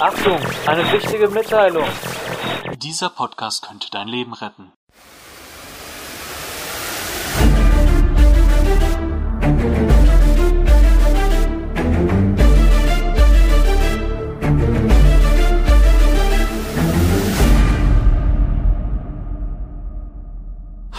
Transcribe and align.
Achtung, 0.00 0.38
eine 0.66 0.92
wichtige 0.92 1.28
Mitteilung. 1.28 1.88
Dieser 2.76 3.10
Podcast 3.10 3.66
könnte 3.66 3.90
dein 3.90 4.06
Leben 4.06 4.32
retten. 4.32 4.72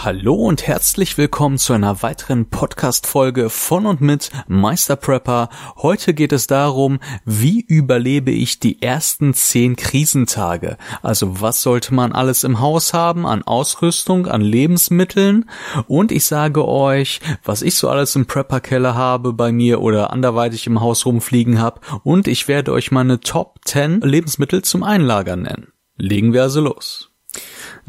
Hallo 0.02 0.32
und 0.32 0.66
herzlich 0.66 1.18
willkommen 1.18 1.58
zu 1.58 1.74
einer 1.74 2.02
weiteren 2.02 2.48
Podcast-Folge 2.48 3.50
von 3.50 3.84
und 3.84 4.00
mit 4.00 4.30
Meister 4.48 4.96
Prepper. 4.96 5.50
Heute 5.76 6.14
geht 6.14 6.32
es 6.32 6.46
darum, 6.46 7.00
wie 7.26 7.60
überlebe 7.60 8.30
ich 8.30 8.58
die 8.58 8.80
ersten 8.80 9.34
zehn 9.34 9.76
Krisentage? 9.76 10.78
Also 11.02 11.42
was 11.42 11.60
sollte 11.60 11.92
man 11.92 12.12
alles 12.12 12.44
im 12.44 12.60
Haus 12.60 12.94
haben 12.94 13.26
an 13.26 13.42
Ausrüstung, 13.42 14.26
an 14.26 14.40
Lebensmitteln? 14.40 15.50
Und 15.86 16.12
ich 16.12 16.24
sage 16.24 16.66
euch, 16.66 17.20
was 17.44 17.60
ich 17.60 17.74
so 17.74 17.90
alles 17.90 18.16
im 18.16 18.24
Prepper-Keller 18.24 18.94
habe 18.94 19.34
bei 19.34 19.52
mir 19.52 19.82
oder 19.82 20.14
anderweitig 20.14 20.66
im 20.66 20.80
Haus 20.80 21.04
rumfliegen 21.04 21.58
habe. 21.60 21.82
Und 22.04 22.26
ich 22.26 22.48
werde 22.48 22.72
euch 22.72 22.90
meine 22.90 23.20
Top 23.20 23.58
10 23.66 24.00
Lebensmittel 24.00 24.62
zum 24.62 24.82
Einlagern 24.82 25.42
nennen. 25.42 25.74
Legen 25.98 26.32
wir 26.32 26.40
also 26.44 26.62
los. 26.62 27.09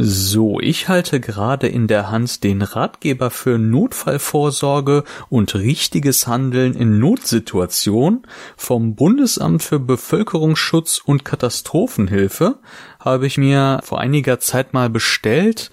So, 0.04 0.60
ich 0.60 0.88
halte 0.88 1.20
gerade 1.20 1.68
in 1.68 1.86
der 1.86 2.10
Hand 2.10 2.44
den 2.44 2.64
Ratgeber 2.64 3.30
für 3.30 3.60
Notfallvorsorge 3.60 5.04
und 5.30 5.54
richtiges 5.54 6.26
Handeln 6.26 6.74
in 6.74 6.98
Notsituationen 6.98 8.24
vom 8.58 8.96
Bundesamt 8.96 9.62
für 9.62 9.80
Bevölkerungsschutz 9.80 11.04
und 11.06 11.24
Katastrophenhilfe. 11.24 12.58
Habe 13.00 13.28
ich 13.28 13.38
mir 13.38 13.82
vor 13.84 14.00
einiger 14.00 14.40
Zeit 14.40 14.74
mal 14.74 14.90
bestellt. 14.90 15.70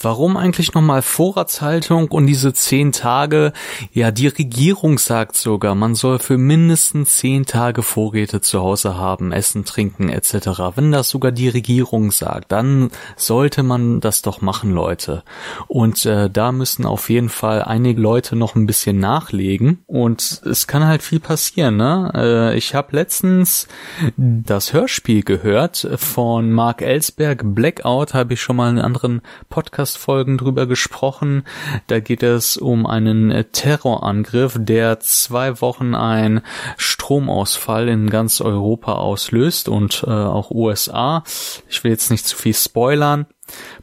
Warum 0.00 0.36
eigentlich 0.36 0.74
nochmal 0.74 1.02
Vorratshaltung 1.02 2.08
und 2.08 2.26
diese 2.26 2.52
zehn 2.52 2.92
Tage? 2.92 3.52
Ja, 3.92 4.10
die 4.10 4.26
Regierung 4.26 4.98
sagt 4.98 5.36
sogar, 5.36 5.74
man 5.74 5.94
soll 5.94 6.18
für 6.18 6.38
mindestens 6.38 7.18
zehn 7.18 7.46
Tage 7.46 7.82
Vorräte 7.82 8.40
zu 8.40 8.60
Hause 8.60 8.96
haben, 8.96 9.30
essen, 9.30 9.64
trinken 9.64 10.08
etc. 10.08 10.74
Wenn 10.74 10.90
das 10.90 11.08
sogar 11.08 11.30
die 11.30 11.48
Regierung 11.48 12.10
sagt, 12.10 12.50
dann 12.50 12.90
sollte 13.16 13.62
man 13.62 14.00
das 14.00 14.22
doch 14.22 14.40
machen, 14.40 14.72
Leute. 14.72 15.22
Und 15.68 16.04
äh, 16.04 16.28
da 16.28 16.50
müssen 16.50 16.84
auf 16.84 17.08
jeden 17.08 17.28
Fall 17.28 17.62
einige 17.62 18.00
Leute 18.00 18.34
noch 18.34 18.56
ein 18.56 18.66
bisschen 18.66 18.98
nachlegen. 18.98 19.84
Und 19.86 20.42
es 20.44 20.66
kann 20.66 20.86
halt 20.86 21.02
viel 21.02 21.20
passieren. 21.20 21.76
Ne? 21.76 22.10
Äh, 22.14 22.56
ich 22.56 22.74
habe 22.74 22.96
letztens 22.96 23.68
das 24.16 24.72
Hörspiel 24.72 25.22
gehört 25.22 25.88
von 25.96 26.50
Mark 26.50 26.82
Ellsberg, 26.82 27.42
Blackout, 27.44 28.14
habe 28.14 28.34
ich 28.34 28.42
schon 28.42 28.56
mal 28.56 28.70
in 28.70 28.78
anderen 28.78 29.20
Podcast-Folgen 29.48 30.38
drüber 30.38 30.66
gesprochen. 30.66 31.44
Da 31.86 32.00
geht 32.00 32.22
es 32.22 32.56
um 32.56 32.86
einen 32.86 33.30
äh, 33.30 33.44
Terrorangriff, 33.44 34.56
der 34.58 35.00
zwei 35.00 35.60
Wochen 35.60 35.94
ein 35.94 36.42
Stromausfall 36.76 37.88
in 37.88 38.10
ganz 38.10 38.40
Europa 38.40 38.94
auslöst 38.94 39.68
und 39.68 40.04
äh, 40.06 40.10
auch 40.10 40.50
USA. 40.50 41.24
Ich 41.68 41.82
will 41.84 41.90
jetzt 41.90 42.10
nicht 42.10 42.26
zu 42.26 42.36
viel 42.36 42.54
spoilern. 42.54 43.26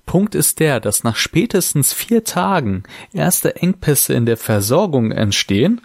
Punkt 0.06 0.34
ist 0.34 0.60
der, 0.60 0.80
dass 0.80 1.04
nach 1.04 1.16
spätestens 1.16 1.94
vier 1.94 2.24
Tagen 2.24 2.84
erste 3.14 3.58
Engpässe 3.58 4.14
in 4.14 4.26
der 4.26 4.38
Versorgung 4.38 5.12
entstehen, 5.12 5.82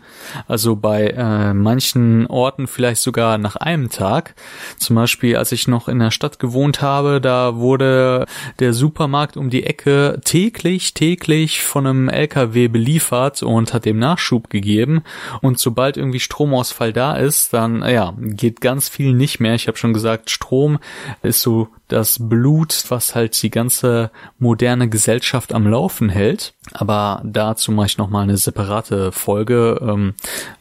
also 0.49 0.77
bei 0.77 1.09
äh, 1.09 1.53
manchen 1.53 2.27
Orten 2.29 2.67
vielleicht 2.67 3.03
sogar 3.03 3.37
nach 3.37 3.57
einem 3.57 3.91
Tag. 3.91 4.35
Zum 4.79 4.97
Beispiel, 4.97 5.37
als 5.37 5.53
ich 5.53 5.69
noch 5.69 5.89
in 5.89 5.99
der 5.99 6.11
Stadt 6.11 6.39
gewohnt 6.39 6.81
habe, 6.81 7.21
da 7.21 7.57
wurde 7.57 8.25
der 8.61 8.73
Supermarkt 8.73 9.37
um 9.37 9.51
die 9.51 9.65
Ecke 9.65 10.21
täglich, 10.25 10.95
täglich 10.95 11.62
von 11.62 11.87
einem 11.87 12.09
LKW 12.09 12.69
beliefert 12.69 13.43
und 13.43 13.75
hat 13.75 13.85
dem 13.85 13.99
Nachschub 13.99 14.49
gegeben. 14.49 15.03
Und 15.43 15.59
sobald 15.59 15.99
irgendwie 15.99 16.21
Stromausfall 16.21 16.95
da 16.95 17.17
ist, 17.17 17.53
dann 17.53 17.83
ja, 17.83 18.15
geht 18.19 18.62
ganz 18.62 18.89
viel 18.89 19.12
nicht 19.12 19.41
mehr. 19.41 19.55
Ich 19.55 19.67
habe 19.69 19.77
schon 19.77 19.93
gesagt, 19.93 20.31
Strom 20.31 20.79
ist 21.23 21.43
so 21.43 21.69
das 21.89 22.19
Blut, 22.19 22.84
was 22.89 23.15
halt 23.15 23.41
die 23.43 23.50
ganze 23.50 24.11
moderne 24.39 24.89
Gesellschaft 24.89 25.53
am 25.53 25.67
Laufen 25.67 26.09
hält. 26.09 26.55
Aber 26.72 27.21
dazu 27.25 27.72
mache 27.72 27.89
ich 27.89 27.99
nochmal 27.99 28.22
eine 28.22 28.39
separate 28.39 29.12
Folge, 29.12 29.78
ähm, 29.83 30.15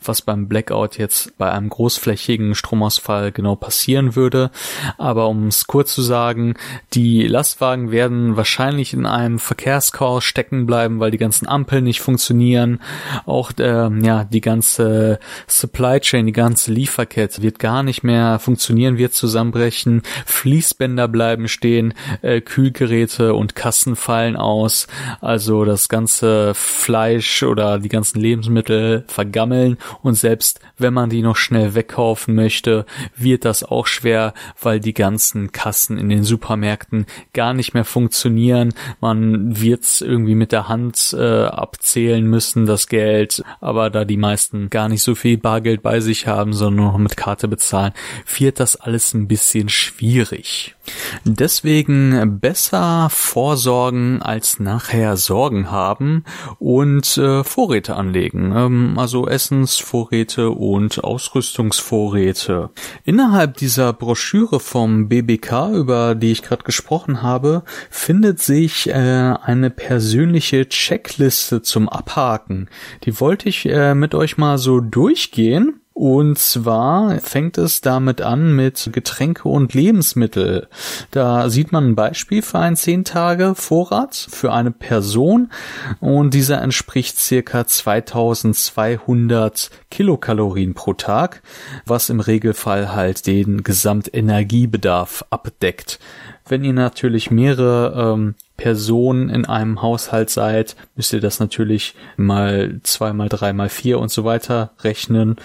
was 0.04 0.22
beim 0.22 0.50
Blackout 0.50 0.98
jetzt 0.98 1.38
bei 1.38 1.50
einem 1.50 1.70
großflächigen 1.70 2.56
Stromausfall 2.56 3.32
genau 3.32 3.56
passieren 3.56 4.16
würde. 4.16 4.52
Aber 4.98 5.30
um 5.30 5.48
es 5.48 5.66
kurz 5.66 5.94
zu 5.94 6.02
sagen, 6.02 6.56
die 6.94 7.26
Lastwagen 7.26 7.92
werden 7.92 8.36
wahrscheinlich 8.36 8.94
in 8.94 9.06
einem 9.06 9.40
Verkehrschaos 9.40 10.26
stecken 10.26 10.66
bleiben, 10.66 11.00
weil 11.00 11.12
die 11.12 11.18
ganzen 11.18 11.48
Ampeln 11.48 11.86
nicht 11.86 12.02
funktionieren. 12.02 12.82
Auch 13.26 13.54
ähm, 13.60 14.04
ja 14.04 14.26
die 14.26 14.42
ganze 14.42 15.20
Supply 15.48 16.02
Chain, 16.02 16.26
die 16.26 16.34
ganze 16.34 16.74
Lieferkette 16.74 17.42
wird 17.42 17.60
gar 17.60 17.82
nicht 17.82 18.04
mehr 18.04 18.40
funktionieren, 18.40 18.98
wird 18.98 19.14
zusammenbrechen. 19.14 20.02
Fließbänder 20.26 21.08
bleiben 21.14 21.48
stehen, 21.48 21.94
äh, 22.22 22.42
Kühlgeräte 22.42 23.34
und 23.36 23.56
Kassen 23.56 23.96
fallen 23.96 24.36
aus. 24.36 24.88
Also 25.22 25.64
das 25.64 25.88
ganze 25.88 26.54
Fleisch 26.54 27.44
oder 27.44 27.80
die 27.80 27.88
ganzen 27.88 28.20
Lebensmittel 28.20 29.06
vergammeln 29.08 29.78
und 30.02 30.16
selbst 30.16 30.60
wenn 30.78 30.94
man 30.94 31.10
die 31.10 31.22
noch 31.22 31.38
schnell 31.38 31.76
wegkaufen 31.76 32.36
möchte, 32.36 32.86
wird 33.16 33.46
das 33.46 33.64
auch 33.64 33.88
schwer, 33.88 34.34
weil 34.62 34.82
die 34.82 34.94
ganzen 34.94 35.52
Kassen 35.52 35.98
in 35.98 36.10
den 36.10 36.24
Supermärkten 36.24 37.06
gar 37.34 37.54
nicht 37.54 37.74
mehr 37.74 37.86
funktionieren. 37.86 38.74
Man 39.00 39.62
wird's 39.62 40.02
irgendwie 40.02 40.36
mit 40.36 40.52
der 40.52 40.68
Hand 40.68 41.16
äh, 41.18 41.46
abzählen 41.46 42.26
müssen, 42.26 42.66
das 42.66 42.88
Geld, 42.88 43.44
aber 43.62 43.90
da 43.90 44.04
die 44.04 44.18
meisten 44.18 44.70
gar 44.70 44.90
nicht 44.90 45.04
so 45.04 45.16
viel 45.16 45.38
Bargeld 45.38 45.82
bei 45.82 46.00
sich 46.00 46.28
haben, 46.28 46.54
sondern 46.54 46.88
noch 46.88 46.98
mit 46.98 47.16
Karte 47.16 47.48
bezahlen, 47.48 47.94
wird 48.38 48.60
das 48.60 48.76
alles 48.76 49.14
ein 49.14 49.28
bisschen 49.28 49.70
schwierig. 49.70 50.76
Deswegen 51.24 52.40
besser 52.40 53.08
vorsorgen 53.10 54.22
als 54.22 54.60
nachher 54.60 55.16
Sorgen 55.16 55.72
haben 55.72 56.26
und 56.60 57.18
äh, 57.18 57.44
Vorräte 57.44 57.96
anlegen, 57.96 58.54
ähm, 58.56 58.94
also 58.98 59.28
Essensvorräte 59.28 60.50
und 60.50 61.04
Ausrüstungsvorräte. 61.04 62.70
Innerhalb 63.06 63.58
dieser 63.58 63.94
Broschüre 63.94 64.60
vom 64.60 65.08
BBK, 65.08 65.72
über 65.74 66.16
die 66.16 66.32
ich 66.32 66.44
gerade 66.44 66.64
gesprochen 66.64 67.22
habe, 67.22 67.64
findet 67.90 68.42
sich 68.42 68.90
äh, 68.90 68.94
eine 68.94 69.70
persönliche 69.70 70.68
Checkliste 70.68 71.62
zum 71.62 71.88
Abhaken. 71.88 72.70
Die 73.04 73.20
wollte 73.20 73.48
ich 73.48 73.66
äh, 73.66 73.96
mit 73.96 74.16
euch 74.16 74.38
mal 74.38 74.58
so 74.58 74.82
durchgehen 74.82 75.80
Und 75.94 76.40
zwar 76.40 77.20
fängt 77.20 77.60
es 77.60 77.82
damit 77.82 78.22
an 78.22 78.56
mit 78.56 78.90
Getränke 78.92 79.48
und 79.48 79.76
Lebensmittel. 79.76 80.68
Da 81.12 81.52
sieht 81.52 81.72
man 81.72 81.90
ein 81.90 81.96
Beispiel 81.96 82.42
für 82.42 82.58
einen 82.58 82.76
10 82.76 83.06
Tage 83.06 83.54
Vorrat 83.54 84.16
für 84.16 84.52
eine 84.52 84.72
Person 84.72 85.52
und 86.00 86.34
dieser 86.34 86.64
entspricht 86.64 87.20
circa 87.20 87.68
2200 87.68 89.70
Kilokalorien 89.92 90.74
pro 90.74 90.94
Tag, 90.94 91.44
was 91.86 92.10
im 92.10 92.20
Regelfall 92.20 92.94
halt 92.94 93.28
den 93.28 93.62
Gesamtenergiebedarf 93.62 95.26
abdeckt. 95.30 96.00
Wenn 96.48 96.64
ihr 96.64 96.74
natürlich 96.74 97.30
mehrere 97.30 98.16
ähm, 98.16 98.34
Personen 98.58 99.30
in 99.30 99.46
einem 99.46 99.82
Haushalt 99.82 100.30
seid, 100.30 100.76
müsst 100.96 101.12
ihr 101.12 101.22
das 101.22 101.40
natürlich 101.40 101.96
mal 102.18 102.80
zwei, 102.84 103.12
mal 103.12 103.28
drei, 103.28 103.52
mal 103.52 103.70
vier 103.70 104.00
und 104.00 104.12
so 104.12 104.26
weiter 104.26 104.72
rechnen. 104.82 105.38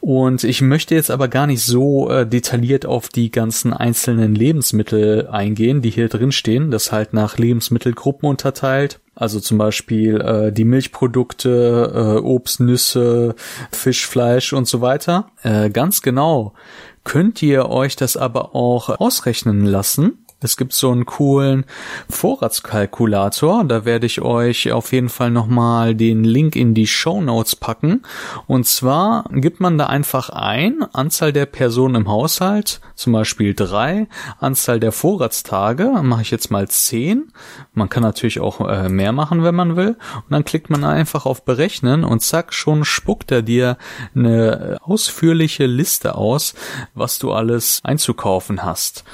Und 0.00 0.44
ich 0.44 0.62
möchte 0.62 0.94
jetzt 0.94 1.10
aber 1.10 1.28
gar 1.28 1.46
nicht 1.46 1.62
so 1.62 2.10
äh, 2.10 2.26
detailliert 2.26 2.86
auf 2.86 3.08
die 3.08 3.30
ganzen 3.30 3.74
einzelnen 3.74 4.34
Lebensmittel 4.34 5.28
eingehen, 5.28 5.82
die 5.82 5.90
hier 5.90 6.08
drin 6.08 6.32
stehen. 6.32 6.70
Das 6.70 6.90
halt 6.90 7.12
nach 7.12 7.36
Lebensmittelgruppen 7.36 8.28
unterteilt. 8.28 9.00
Also 9.14 9.40
zum 9.40 9.58
Beispiel 9.58 10.20
äh, 10.20 10.50
die 10.50 10.64
Milchprodukte, 10.64 11.92
äh, 11.94 12.18
Obst, 12.20 12.60
Nüsse, 12.60 13.34
Fisch, 13.70 14.06
Fleisch 14.06 14.52
und 14.54 14.66
so 14.66 14.80
weiter. 14.80 15.30
Äh, 15.42 15.70
ganz 15.70 16.02
genau 16.02 16.54
könnt 17.04 17.42
ihr 17.42 17.68
euch 17.68 17.96
das 17.96 18.16
aber 18.16 18.54
auch 18.54 18.88
ausrechnen 18.88 19.66
lassen 19.66 20.23
es 20.44 20.58
gibt 20.58 20.74
so 20.74 20.90
einen 20.90 21.06
coolen 21.06 21.64
Vorratskalkulator. 22.10 23.64
Da 23.64 23.86
werde 23.86 24.04
ich 24.04 24.20
euch 24.20 24.70
auf 24.72 24.92
jeden 24.92 25.08
Fall 25.08 25.30
nochmal 25.30 25.94
den 25.94 26.22
Link 26.22 26.54
in 26.54 26.74
die 26.74 26.86
Show 26.86 27.22
Notes 27.22 27.56
packen. 27.56 28.02
Und 28.46 28.66
zwar 28.66 29.24
gibt 29.32 29.60
man 29.60 29.78
da 29.78 29.86
einfach 29.86 30.28
ein, 30.28 30.84
Anzahl 30.92 31.32
der 31.32 31.46
Personen 31.46 31.94
im 31.94 32.08
Haushalt, 32.08 32.82
zum 32.94 33.14
Beispiel 33.14 33.54
drei, 33.54 34.06
Anzahl 34.38 34.80
der 34.80 34.92
Vorratstage, 34.92 35.86
mache 36.02 36.22
ich 36.22 36.30
jetzt 36.30 36.50
mal 36.50 36.68
zehn. 36.68 37.32
Man 37.72 37.88
kann 37.88 38.02
natürlich 38.02 38.40
auch 38.40 38.60
äh, 38.68 38.90
mehr 38.90 39.12
machen, 39.12 39.42
wenn 39.44 39.54
man 39.54 39.76
will. 39.76 39.96
Und 40.16 40.30
dann 40.30 40.44
klickt 40.44 40.68
man 40.68 40.84
einfach 40.84 41.24
auf 41.24 41.44
Berechnen 41.44 42.04
und 42.04 42.20
zack, 42.20 42.52
schon 42.52 42.84
spuckt 42.84 43.32
er 43.32 43.40
dir 43.40 43.78
eine 44.14 44.76
ausführliche 44.82 45.64
Liste 45.64 46.16
aus, 46.16 46.54
was 46.94 47.18
du 47.18 47.32
alles 47.32 47.80
einzukaufen 47.82 48.62
hast. 48.62 49.04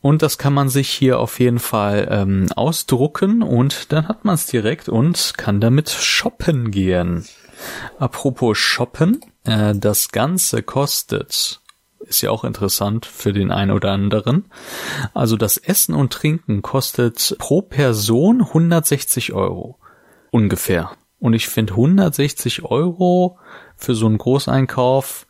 Und 0.00 0.22
das 0.22 0.38
kann 0.38 0.54
man 0.54 0.68
sich 0.68 0.88
hier 0.88 1.18
auf 1.18 1.40
jeden 1.40 1.58
Fall 1.58 2.08
ähm, 2.10 2.46
ausdrucken 2.54 3.42
und 3.42 3.92
dann 3.92 4.06
hat 4.06 4.24
man 4.24 4.36
es 4.36 4.46
direkt 4.46 4.88
und 4.88 5.34
kann 5.36 5.60
damit 5.60 5.90
shoppen 5.90 6.70
gehen. 6.70 7.26
Apropos 7.98 8.56
shoppen, 8.58 9.20
äh, 9.44 9.74
das 9.74 10.10
Ganze 10.10 10.62
kostet, 10.62 11.60
ist 12.00 12.22
ja 12.22 12.30
auch 12.30 12.44
interessant 12.44 13.06
für 13.06 13.32
den 13.32 13.50
einen 13.50 13.72
oder 13.72 13.90
anderen. 13.90 14.46
Also 15.14 15.36
das 15.36 15.56
Essen 15.56 15.94
und 15.94 16.12
Trinken 16.12 16.62
kostet 16.62 17.36
pro 17.38 17.62
Person 17.62 18.40
160 18.40 19.32
Euro. 19.32 19.78
Ungefähr. 20.30 20.92
Und 21.18 21.34
ich 21.34 21.48
finde 21.48 21.72
160 21.72 22.64
Euro 22.64 23.38
für 23.76 23.94
so 23.94 24.06
einen 24.06 24.18
Großeinkauf 24.18 25.26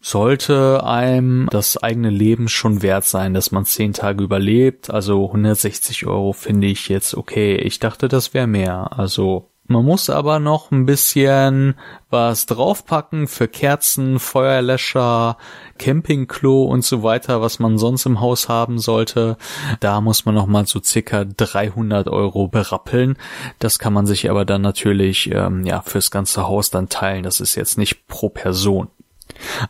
sollte 0.00 0.82
einem 0.84 1.48
das 1.50 1.76
eigene 1.76 2.10
Leben 2.10 2.48
schon 2.48 2.82
wert 2.82 3.04
sein, 3.04 3.34
dass 3.34 3.52
man 3.52 3.66
zehn 3.66 3.92
Tage 3.92 4.24
überlebt. 4.24 4.90
Also 4.90 5.26
160 5.26 6.06
Euro 6.06 6.32
finde 6.32 6.68
ich 6.68 6.88
jetzt 6.88 7.14
okay. 7.14 7.56
Ich 7.56 7.78
dachte, 7.78 8.08
das 8.08 8.32
wäre 8.32 8.46
mehr. 8.46 8.98
Also 8.98 9.50
man 9.70 9.84
muss 9.84 10.10
aber 10.10 10.40
noch 10.40 10.72
ein 10.72 10.84
bisschen 10.84 11.76
was 12.08 12.46
draufpacken 12.46 13.28
für 13.28 13.46
Kerzen, 13.46 14.18
Feuerlöscher, 14.18 15.36
Campingklo 15.78 16.64
und 16.64 16.84
so 16.84 17.04
weiter, 17.04 17.40
was 17.40 17.60
man 17.60 17.78
sonst 17.78 18.04
im 18.04 18.20
Haus 18.20 18.48
haben 18.48 18.80
sollte. 18.80 19.36
Da 19.78 20.00
muss 20.00 20.24
man 20.24 20.34
noch 20.34 20.48
mal 20.48 20.66
so 20.66 20.80
circa 20.82 21.24
300 21.24 22.08
Euro 22.08 22.48
berappeln. 22.48 23.16
Das 23.60 23.78
kann 23.78 23.92
man 23.92 24.06
sich 24.06 24.28
aber 24.28 24.44
dann 24.44 24.62
natürlich 24.62 25.30
ähm, 25.32 25.64
ja 25.64 25.82
fürs 25.82 26.10
ganze 26.10 26.48
Haus 26.48 26.70
dann 26.70 26.88
teilen. 26.88 27.22
Das 27.22 27.38
ist 27.38 27.54
jetzt 27.54 27.78
nicht 27.78 28.08
pro 28.08 28.28
Person. 28.28 28.88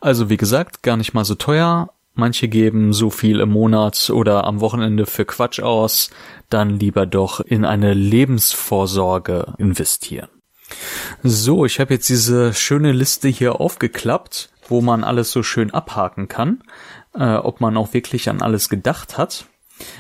Also 0.00 0.30
wie 0.30 0.36
gesagt, 0.36 0.82
gar 0.82 0.96
nicht 0.96 1.14
mal 1.14 1.24
so 1.24 1.34
teuer. 1.34 1.90
Manche 2.14 2.48
geben 2.48 2.92
so 2.92 3.10
viel 3.10 3.40
im 3.40 3.50
Monat 3.50 4.10
oder 4.10 4.44
am 4.44 4.60
Wochenende 4.60 5.06
für 5.06 5.24
Quatsch 5.24 5.60
aus, 5.60 6.10
dann 6.48 6.78
lieber 6.78 7.06
doch 7.06 7.40
in 7.40 7.64
eine 7.64 7.94
Lebensvorsorge 7.94 9.54
investieren. 9.58 10.28
So, 11.22 11.64
ich 11.64 11.80
habe 11.80 11.94
jetzt 11.94 12.08
diese 12.08 12.52
schöne 12.52 12.92
Liste 12.92 13.28
hier 13.28 13.60
aufgeklappt, 13.60 14.50
wo 14.68 14.80
man 14.80 15.04
alles 15.04 15.30
so 15.32 15.42
schön 15.42 15.72
abhaken 15.72 16.28
kann, 16.28 16.62
äh, 17.14 17.34
ob 17.34 17.60
man 17.60 17.76
auch 17.76 17.92
wirklich 17.92 18.28
an 18.28 18.42
alles 18.42 18.68
gedacht 18.68 19.18
hat. 19.18 19.46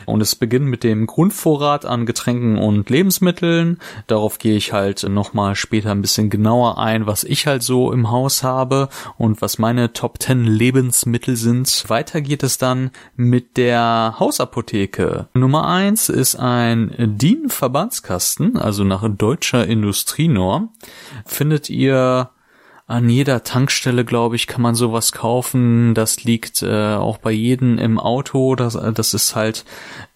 Und 0.06 0.20
es 0.20 0.34
beginnt 0.34 0.66
mit 0.66 0.84
dem 0.84 1.06
Grundvorrat 1.06 1.84
an 1.84 2.06
Getränken 2.06 2.58
und 2.58 2.90
Lebensmitteln. 2.90 3.78
Darauf 4.06 4.38
gehe 4.38 4.56
ich 4.56 4.72
halt 4.72 5.02
nochmal 5.08 5.54
später 5.54 5.90
ein 5.90 6.02
bisschen 6.02 6.30
genauer 6.30 6.78
ein, 6.78 7.06
was 7.06 7.24
ich 7.24 7.46
halt 7.46 7.62
so 7.62 7.92
im 7.92 8.10
Haus 8.10 8.42
habe 8.42 8.88
und 9.18 9.42
was 9.42 9.58
meine 9.58 9.92
Top 9.92 10.20
10 10.20 10.44
Lebensmittel 10.44 11.36
sind. 11.36 11.84
Weiter 11.88 12.20
geht 12.20 12.42
es 12.42 12.58
dann 12.58 12.90
mit 13.16 13.56
der 13.56 14.16
Hausapotheke. 14.18 15.28
Nummer 15.34 15.66
eins 15.66 16.08
ist 16.08 16.36
ein 16.36 16.94
DIN-Verbandskasten, 16.98 18.56
also 18.56 18.84
nach 18.84 19.08
deutscher 19.08 19.66
Industrienorm. 19.66 20.70
Findet 21.24 21.70
ihr 21.70 22.30
an 22.90 23.08
jeder 23.08 23.44
Tankstelle, 23.44 24.04
glaube 24.04 24.34
ich, 24.34 24.48
kann 24.48 24.62
man 24.62 24.74
sowas 24.74 25.12
kaufen. 25.12 25.94
Das 25.94 26.24
liegt 26.24 26.62
äh, 26.62 26.94
auch 26.94 27.18
bei 27.18 27.30
jedem 27.30 27.78
im 27.78 28.00
Auto. 28.00 28.56
Das, 28.56 28.74
äh, 28.74 28.92
das 28.92 29.14
ist 29.14 29.36
halt 29.36 29.64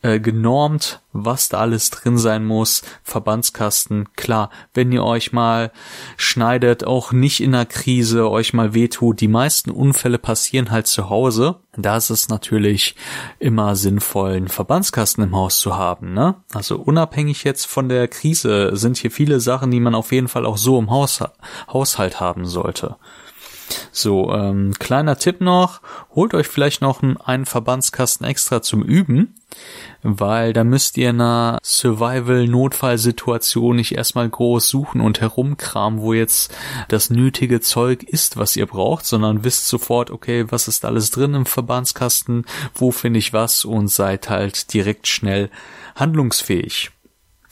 äh, 0.04 0.20
genormt, 0.20 1.00
was 1.14 1.48
da 1.48 1.60
alles 1.60 1.88
drin 1.88 2.18
sein 2.18 2.44
muss. 2.44 2.82
Verbandskasten, 3.02 4.12
klar, 4.16 4.50
wenn 4.74 4.92
ihr 4.92 5.02
euch 5.02 5.32
mal 5.32 5.72
schneidet, 6.18 6.86
auch 6.86 7.12
nicht 7.12 7.40
in 7.40 7.52
der 7.52 7.64
Krise, 7.64 8.30
euch 8.30 8.52
mal 8.52 8.74
wehtut. 8.74 9.22
Die 9.22 9.28
meisten 9.28 9.70
Unfälle 9.70 10.18
passieren 10.18 10.70
halt 10.70 10.88
zu 10.88 11.08
Hause. 11.08 11.60
Da 11.74 11.96
ist 11.96 12.10
es 12.10 12.28
natürlich 12.28 12.96
immer 13.38 13.76
sinnvoll, 13.76 14.32
einen 14.32 14.48
Verbandskasten 14.48 15.24
im 15.24 15.34
Haus 15.34 15.58
zu 15.58 15.74
haben. 15.74 16.12
Ne? 16.12 16.34
Also 16.52 16.76
unabhängig 16.76 17.42
jetzt 17.44 17.64
von 17.64 17.88
der 17.88 18.06
Krise 18.06 18.76
sind 18.76 18.98
hier 18.98 19.10
viele 19.10 19.40
Sachen, 19.40 19.70
die 19.70 19.80
man 19.80 19.94
auf 19.94 20.12
jeden 20.12 20.28
Fall 20.28 20.44
auch 20.44 20.58
so 20.58 20.78
im 20.78 20.90
Haus, 20.90 21.24
Haushalt 21.72 22.20
haben 22.20 22.44
sollte. 22.44 22.96
So, 23.92 24.32
ähm, 24.32 24.72
kleiner 24.78 25.16
Tipp 25.16 25.40
noch, 25.40 25.80
holt 26.14 26.34
euch 26.34 26.48
vielleicht 26.48 26.82
noch 26.82 27.02
einen 27.02 27.46
Verbandskasten 27.46 28.26
extra 28.26 28.62
zum 28.62 28.82
Üben, 28.82 29.36
weil 30.02 30.52
da 30.52 30.64
müsst 30.64 30.96
ihr 30.96 31.10
in 31.10 31.20
einer 31.20 31.58
Survival-Notfallsituation 31.62 33.76
nicht 33.76 33.92
erstmal 33.92 34.28
groß 34.28 34.68
suchen 34.68 35.00
und 35.00 35.20
herumkramen, 35.20 36.00
wo 36.00 36.12
jetzt 36.12 36.52
das 36.88 37.10
nötige 37.10 37.60
Zeug 37.60 38.02
ist, 38.02 38.36
was 38.36 38.56
ihr 38.56 38.66
braucht, 38.66 39.06
sondern 39.06 39.44
wisst 39.44 39.68
sofort, 39.68 40.10
okay, 40.10 40.46
was 40.48 40.68
ist 40.68 40.84
alles 40.84 41.10
drin 41.10 41.34
im 41.34 41.46
Verbandskasten, 41.46 42.44
wo 42.74 42.90
finde 42.90 43.18
ich 43.18 43.32
was 43.32 43.64
und 43.64 43.88
seid 43.88 44.28
halt 44.28 44.74
direkt 44.74 45.06
schnell 45.06 45.50
handlungsfähig 45.94 46.90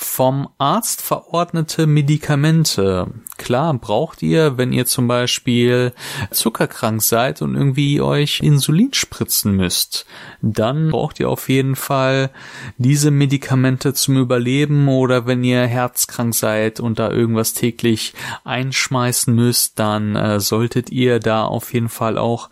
vom 0.03 0.49
Arzt 0.59 1.03
verordnete 1.03 1.87
Medikamente. 1.87 3.07
Klar, 3.39 3.75
braucht 3.75 4.23
ihr, 4.23 4.59
wenn 4.59 4.73
ihr 4.73 4.87
zum 4.87 5.09
Beispiel 5.09 5.93
zuckerkrank 6.31 7.03
seid 7.03 7.43
und 7.43 7.57
irgendwie 7.57 8.01
euch 8.01 8.41
Insulin 8.41 8.93
spritzen 8.93 9.57
müsst. 9.57 10.07
Dann 10.43 10.91
braucht 10.91 11.19
ihr 11.19 11.29
auf 11.29 11.49
jeden 11.49 11.75
Fall 11.75 12.31
diese 12.77 13.11
Medikamente 13.11 13.95
zum 13.95 14.17
Überleben 14.17 14.89
oder 14.89 15.27
wenn 15.27 15.43
ihr 15.43 15.67
herzkrank 15.67 16.35
seid 16.35 16.79
und 16.79 16.99
da 16.99 17.11
irgendwas 17.11 17.55
täglich 17.55 18.15
einschmeißen 18.45 19.35
müsst, 19.35 19.79
dann 19.79 20.15
äh, 20.15 20.39
solltet 20.41 20.91
ihr 20.91 21.19
da 21.19 21.45
auf 21.45 21.73
jeden 21.73 21.89
Fall 21.89 22.19
auch 22.19 22.51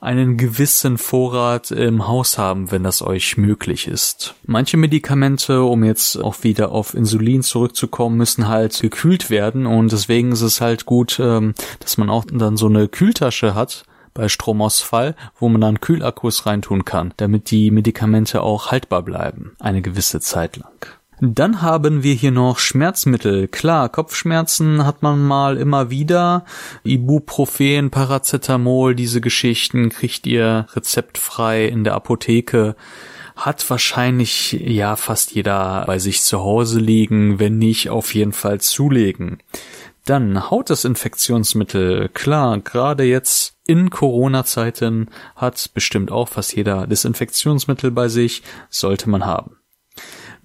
einen 0.00 0.36
gewissen 0.36 0.98
Vorrat 0.98 1.70
im 1.70 2.06
Haus 2.06 2.38
haben, 2.38 2.70
wenn 2.70 2.84
das 2.84 3.02
euch 3.02 3.36
möglich 3.36 3.88
ist. 3.88 4.34
Manche 4.46 4.76
Medikamente, 4.76 5.62
um 5.62 5.82
jetzt 5.82 6.16
auch 6.16 6.44
wieder 6.44 6.70
auf 6.72 6.94
Insulin 6.94 7.42
zurückzukommen, 7.42 8.16
müssen 8.16 8.48
halt 8.48 8.80
gekühlt 8.80 9.30
werden 9.30 9.66
und 9.66 9.90
deswegen 9.90 10.32
ist 10.32 10.42
es 10.42 10.60
halt 10.60 10.86
gut, 10.86 11.18
ähm, 11.20 11.54
dass 11.80 11.96
man 11.98 12.10
auch 12.10 12.24
dann 12.30 12.56
so 12.56 12.66
eine 12.66 12.88
Kühltasche 12.88 13.54
hat, 13.54 13.84
bei 14.14 14.28
Stromausfall, 14.28 15.14
wo 15.38 15.48
man 15.48 15.60
dann 15.60 15.80
Kühlakkus 15.80 16.44
reintun 16.44 16.84
kann, 16.84 17.14
damit 17.18 17.52
die 17.52 17.70
Medikamente 17.70 18.42
auch 18.42 18.72
haltbar 18.72 19.02
bleiben, 19.02 19.52
eine 19.60 19.80
gewisse 19.80 20.18
Zeit 20.18 20.56
lang. 20.56 20.97
Dann 21.20 21.62
haben 21.62 22.04
wir 22.04 22.14
hier 22.14 22.30
noch 22.30 22.60
Schmerzmittel. 22.60 23.48
Klar, 23.48 23.88
Kopfschmerzen 23.88 24.86
hat 24.86 25.02
man 25.02 25.20
mal 25.20 25.56
immer 25.56 25.90
wieder. 25.90 26.44
Ibuprofen, 26.84 27.90
Paracetamol, 27.90 28.94
diese 28.94 29.20
Geschichten 29.20 29.88
kriegt 29.88 30.28
ihr 30.28 30.66
rezeptfrei 30.74 31.66
in 31.66 31.82
der 31.82 31.94
Apotheke. 31.94 32.76
Hat 33.34 33.68
wahrscheinlich 33.68 34.52
ja 34.52 34.94
fast 34.94 35.32
jeder 35.32 35.84
bei 35.86 35.98
sich 35.98 36.22
zu 36.22 36.38
Hause 36.38 36.78
liegen, 36.78 37.40
wenn 37.40 37.58
nicht 37.58 37.90
auf 37.90 38.14
jeden 38.14 38.32
Fall 38.32 38.60
zulegen. 38.60 39.38
Dann 40.04 40.50
Hautdesinfektionsmittel. 40.50 42.10
Klar, 42.10 42.60
gerade 42.60 43.04
jetzt 43.04 43.56
in 43.66 43.90
Corona-Zeiten 43.90 45.10
hat 45.36 45.70
bestimmt 45.74 46.12
auch 46.12 46.28
fast 46.28 46.54
jeder 46.54 46.86
Desinfektionsmittel 46.86 47.90
bei 47.90 48.08
sich, 48.08 48.42
sollte 48.70 49.10
man 49.10 49.26
haben. 49.26 49.57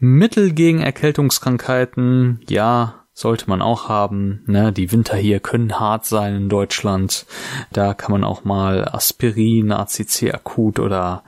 Mittel 0.03 0.51
gegen 0.51 0.81
Erkältungskrankheiten, 0.81 2.41
ja, 2.49 2.95
sollte 3.13 3.49
man 3.49 3.61
auch 3.61 3.87
haben. 3.87 4.43
Ne? 4.47 4.73
Die 4.73 4.91
Winter 4.91 5.15
hier 5.15 5.39
können 5.39 5.79
hart 5.79 6.05
sein 6.05 6.35
in 6.35 6.49
Deutschland. 6.49 7.25
Da 7.71 7.93
kann 7.93 8.11
man 8.11 8.25
auch 8.25 8.43
mal 8.43 8.83
Aspirin, 8.85 9.71
ACC 9.71 10.33
akut 10.33 10.79
oder 10.79 11.23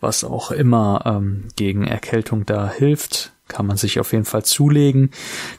was 0.00 0.24
auch 0.24 0.50
immer 0.50 1.02
ähm, 1.04 1.44
gegen 1.54 1.86
Erkältung 1.86 2.44
da 2.46 2.68
hilft, 2.68 3.32
kann 3.46 3.64
man 3.64 3.76
sich 3.76 4.00
auf 4.00 4.10
jeden 4.10 4.24
Fall 4.24 4.44
zulegen. 4.44 5.12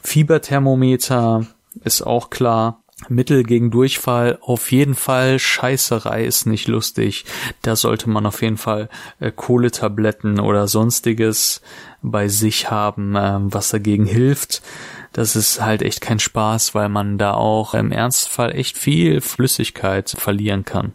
Fieberthermometer 0.03 1.47
ist 1.85 2.01
auch 2.01 2.29
klar. 2.29 2.83
Mittel 3.09 3.43
gegen 3.43 3.69
Durchfall 3.69 4.39
auf 4.41 4.71
jeden 4.71 4.95
Fall. 4.95 5.37
Scheißerei 5.37 6.25
ist 6.25 6.47
nicht 6.47 6.67
lustig. 6.67 7.25
Da 7.61 7.75
sollte 7.75 8.09
man 8.09 8.25
auf 8.25 8.41
jeden 8.41 8.57
Fall 8.57 8.89
äh, 9.19 9.31
Kohletabletten 9.31 10.39
oder 10.39 10.67
sonstiges 10.67 11.61
bei 12.01 12.27
sich 12.27 12.71
haben, 12.71 13.15
äh, 13.15 13.37
was 13.39 13.69
dagegen 13.69 14.05
hilft. 14.05 14.61
Das 15.13 15.35
ist 15.35 15.61
halt 15.61 15.83
echt 15.83 16.01
kein 16.01 16.19
Spaß, 16.19 16.75
weil 16.75 16.89
man 16.89 17.17
da 17.17 17.33
auch 17.33 17.73
im 17.73 17.91
Ernstfall 17.91 18.55
echt 18.55 18.77
viel 18.77 19.21
Flüssigkeit 19.21 20.09
verlieren 20.17 20.65
kann. 20.65 20.93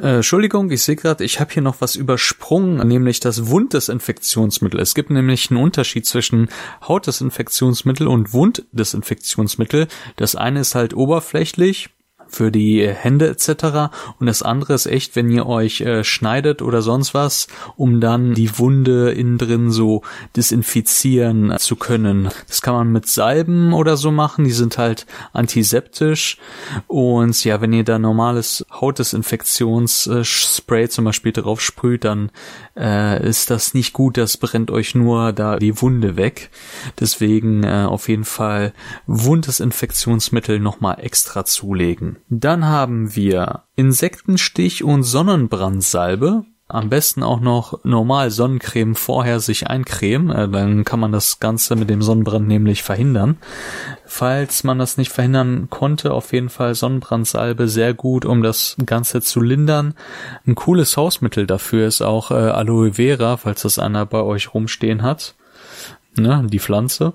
Äh, 0.00 0.16
Entschuldigung, 0.16 0.70
ich 0.70 0.82
sehe 0.82 0.96
gerade, 0.96 1.24
ich 1.24 1.40
habe 1.40 1.52
hier 1.52 1.62
noch 1.62 1.80
was 1.80 1.96
übersprungen, 1.96 2.86
nämlich 2.86 3.20
das 3.20 3.48
Wunddesinfektionsmittel. 3.48 4.80
Es 4.80 4.94
gibt 4.94 5.10
nämlich 5.10 5.50
einen 5.50 5.60
Unterschied 5.60 6.06
zwischen 6.06 6.48
Hautdesinfektionsmittel 6.86 8.06
und 8.06 8.32
Wunddesinfektionsmittel. 8.32 9.88
Das 10.16 10.36
eine 10.36 10.60
ist 10.60 10.74
halt 10.74 10.94
oberflächlich 10.94 11.90
für 12.28 12.52
die 12.52 12.88
Hände 12.88 13.28
etc. 13.28 13.90
Und 14.18 14.26
das 14.26 14.42
andere 14.42 14.74
ist 14.74 14.86
echt, 14.86 15.16
wenn 15.16 15.30
ihr 15.30 15.46
euch 15.46 15.80
äh, 15.80 16.04
schneidet 16.04 16.62
oder 16.62 16.82
sonst 16.82 17.14
was, 17.14 17.48
um 17.76 18.00
dann 18.00 18.34
die 18.34 18.58
Wunde 18.58 19.12
innen 19.12 19.38
drin 19.38 19.70
so 19.70 20.02
desinfizieren 20.36 21.54
zu 21.58 21.76
können. 21.76 22.28
Das 22.46 22.62
kann 22.62 22.74
man 22.74 22.92
mit 22.92 23.06
Salben 23.06 23.72
oder 23.72 23.96
so 23.96 24.10
machen, 24.10 24.44
die 24.44 24.52
sind 24.52 24.78
halt 24.78 25.06
antiseptisch. 25.32 26.38
Und 26.86 27.42
ja, 27.44 27.60
wenn 27.60 27.72
ihr 27.72 27.84
da 27.84 27.98
normales 27.98 28.64
Hautdesinfektionsspray 28.70 30.88
zum 30.88 31.04
Beispiel 31.04 31.32
drauf 31.32 31.60
sprüht, 31.60 32.04
dann 32.04 32.30
äh, 32.78 33.26
ist 33.28 33.50
das 33.50 33.74
nicht 33.74 33.92
gut, 33.92 34.16
das 34.16 34.36
brennt 34.36 34.70
euch 34.70 34.94
nur 34.94 35.32
da 35.32 35.56
die 35.56 35.80
Wunde 35.80 36.16
weg. 36.16 36.50
Deswegen 36.98 37.64
äh, 37.64 37.86
auf 37.88 38.08
jeden 38.08 38.24
Fall 38.24 38.72
Wunddesinfektionsmittel 39.06 40.60
nochmal 40.60 40.98
extra 41.00 41.44
zulegen. 41.44 42.18
Dann 42.28 42.64
haben 42.64 43.14
wir 43.16 43.64
Insektenstich 43.74 44.84
und 44.84 45.02
Sonnenbrandsalbe. 45.02 46.44
Am 46.70 46.90
besten 46.90 47.22
auch 47.22 47.40
noch 47.40 47.82
normal 47.82 48.30
Sonnencreme 48.30 48.94
vorher 48.94 49.40
sich 49.40 49.68
eincremen, 49.68 50.30
äh, 50.30 50.48
dann 50.50 50.84
kann 50.84 51.00
man 51.00 51.12
das 51.12 51.40
Ganze 51.40 51.76
mit 51.76 51.88
dem 51.88 52.02
Sonnenbrand 52.02 52.46
nämlich 52.46 52.82
verhindern. 52.82 53.38
Falls 54.04 54.64
man 54.64 54.78
das 54.78 54.98
nicht 54.98 55.10
verhindern 55.10 55.68
konnte, 55.70 56.12
auf 56.12 56.34
jeden 56.34 56.50
Fall 56.50 56.74
Sonnenbrandsalbe 56.74 57.68
sehr 57.68 57.94
gut, 57.94 58.26
um 58.26 58.42
das 58.42 58.76
Ganze 58.84 59.22
zu 59.22 59.40
lindern. 59.40 59.94
Ein 60.46 60.56
cooles 60.56 60.96
Hausmittel 60.98 61.46
dafür 61.46 61.86
ist 61.86 62.02
auch 62.02 62.30
äh, 62.30 62.34
Aloe 62.34 62.94
Vera, 62.94 63.38
falls 63.38 63.62
das 63.62 63.78
einer 63.78 64.04
bei 64.04 64.20
euch 64.20 64.52
rumstehen 64.52 65.02
hat. 65.02 65.34
Ne, 66.16 66.46
die 66.50 66.58
Pflanze. 66.58 67.14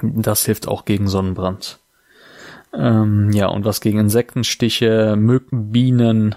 Das 0.00 0.46
hilft 0.46 0.66
auch 0.66 0.86
gegen 0.86 1.08
Sonnenbrand. 1.08 1.78
Ähm, 2.72 3.30
ja, 3.32 3.48
und 3.48 3.64
was 3.64 3.80
gegen 3.80 3.98
Insektenstiche, 3.98 5.14
Mücken, 5.16 5.72
Bienen, 5.72 6.34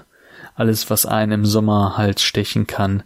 alles, 0.58 0.90
was 0.90 1.06
einen 1.06 1.32
im 1.32 1.46
Sommer 1.46 1.98
halt 1.98 2.20
stechen 2.20 2.68
kann. 2.68 3.04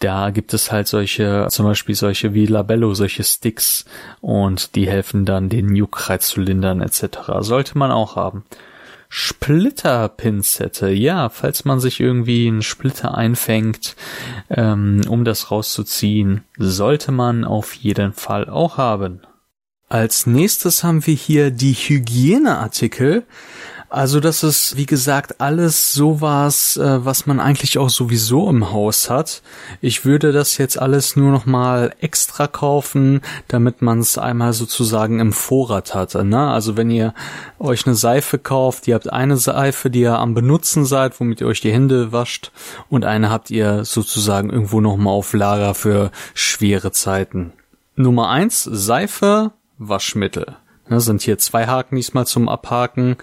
Da 0.00 0.30
gibt 0.30 0.52
es 0.54 0.72
halt 0.72 0.88
solche, 0.88 1.46
zum 1.50 1.66
Beispiel 1.66 1.94
solche 1.94 2.34
wie 2.34 2.46
Labello, 2.46 2.94
solche 2.94 3.22
Sticks 3.22 3.84
und 4.20 4.74
die 4.74 4.88
helfen 4.88 5.24
dann, 5.24 5.48
den 5.48 5.74
Juckreiz 5.74 6.28
zu 6.28 6.40
lindern 6.40 6.80
etc. 6.80 7.18
Sollte 7.40 7.78
man 7.78 7.90
auch 7.90 8.16
haben. 8.16 8.44
Splitterpinzette, 9.08 10.90
ja, 10.90 11.28
falls 11.28 11.64
man 11.64 11.80
sich 11.80 12.00
irgendwie 12.00 12.48
einen 12.48 12.62
Splitter 12.62 13.16
einfängt, 13.16 13.94
ähm, 14.50 15.02
um 15.08 15.24
das 15.24 15.50
rauszuziehen, 15.50 16.42
sollte 16.58 17.12
man 17.12 17.44
auf 17.44 17.74
jeden 17.74 18.12
Fall 18.12 18.48
auch 18.48 18.78
haben. 18.78 19.20
Als 19.88 20.26
nächstes 20.26 20.82
haben 20.82 21.06
wir 21.06 21.14
hier 21.14 21.52
die 21.52 21.74
Hygieneartikel. 21.74 23.22
Also 23.88 24.18
das 24.18 24.42
ist, 24.42 24.76
wie 24.76 24.86
gesagt, 24.86 25.40
alles 25.40 25.92
sowas, 25.92 26.76
äh, 26.76 27.04
was 27.04 27.26
man 27.26 27.38
eigentlich 27.38 27.78
auch 27.78 27.88
sowieso 27.88 28.50
im 28.50 28.72
Haus 28.72 29.10
hat. 29.10 29.42
Ich 29.80 30.04
würde 30.04 30.32
das 30.32 30.58
jetzt 30.58 30.78
alles 30.80 31.14
nur 31.14 31.30
noch 31.30 31.46
mal 31.46 31.94
extra 32.00 32.48
kaufen, 32.48 33.20
damit 33.46 33.82
man 33.82 34.00
es 34.00 34.18
einmal 34.18 34.52
sozusagen 34.52 35.20
im 35.20 35.32
Vorrat 35.32 35.94
hat. 35.94 36.14
Ne? 36.14 36.50
Also 36.50 36.76
wenn 36.76 36.90
ihr 36.90 37.14
euch 37.60 37.86
eine 37.86 37.94
Seife 37.94 38.38
kauft, 38.38 38.88
ihr 38.88 38.96
habt 38.96 39.12
eine 39.12 39.36
Seife, 39.36 39.88
die 39.88 40.00
ihr 40.00 40.18
am 40.18 40.34
Benutzen 40.34 40.84
seid, 40.84 41.18
womit 41.20 41.40
ihr 41.40 41.46
euch 41.46 41.60
die 41.60 41.72
Hände 41.72 42.12
wascht, 42.12 42.50
und 42.88 43.04
eine 43.04 43.30
habt 43.30 43.50
ihr 43.50 43.84
sozusagen 43.84 44.50
irgendwo 44.50 44.80
noch 44.80 44.96
mal 44.96 45.10
auf 45.10 45.32
Lager 45.32 45.74
für 45.74 46.10
schwere 46.34 46.90
Zeiten. 46.90 47.52
Nummer 47.94 48.30
eins 48.30 48.64
Seife, 48.64 49.52
Waschmittel. 49.78 50.56
Ne, 50.88 51.00
sind 51.00 51.22
hier 51.22 51.38
zwei 51.38 51.66
Haken 51.66 51.96
diesmal 51.96 52.26
zum 52.26 52.48
Abhaken. 52.48 53.16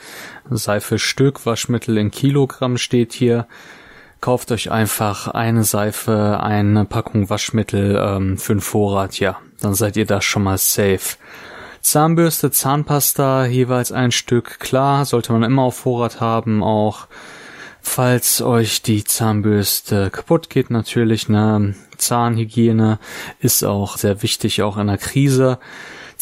Seife 0.49 0.99
Stück, 0.99 1.45
Waschmittel 1.45 1.97
in 1.97 2.11
Kilogramm 2.11 2.77
steht 2.77 3.13
hier. 3.13 3.47
Kauft 4.19 4.51
euch 4.51 4.71
einfach 4.71 5.27
eine 5.27 5.63
Seife, 5.63 6.39
eine 6.41 6.85
Packung 6.85 7.29
Waschmittel 7.29 8.01
ähm, 8.01 8.37
für 8.37 8.55
den 8.55 8.61
Vorrat, 8.61 9.19
ja. 9.19 9.37
Dann 9.61 9.73
seid 9.73 9.97
ihr 9.97 10.05
da 10.05 10.21
schon 10.21 10.43
mal 10.43 10.57
safe. 10.57 11.17
Zahnbürste, 11.81 12.49
Zahnpasta, 12.49 13.45
jeweils 13.45 13.91
ein 13.91 14.11
Stück. 14.11 14.59
Klar, 14.59 15.05
sollte 15.05 15.33
man 15.33 15.43
immer 15.43 15.63
auf 15.63 15.75
Vorrat 15.75 16.21
haben, 16.21 16.63
auch 16.63 17.07
falls 17.81 18.41
euch 18.41 18.81
die 18.81 19.03
Zahnbürste 19.03 20.09
kaputt 20.09 20.49
geht 20.49 20.69
natürlich. 20.69 21.27
Ne? 21.27 21.75
Zahnhygiene 21.97 22.99
ist 23.39 23.63
auch 23.63 23.97
sehr 23.97 24.23
wichtig, 24.23 24.61
auch 24.63 24.77
in 24.77 24.87
der 24.87 24.97
Krise. 24.97 25.59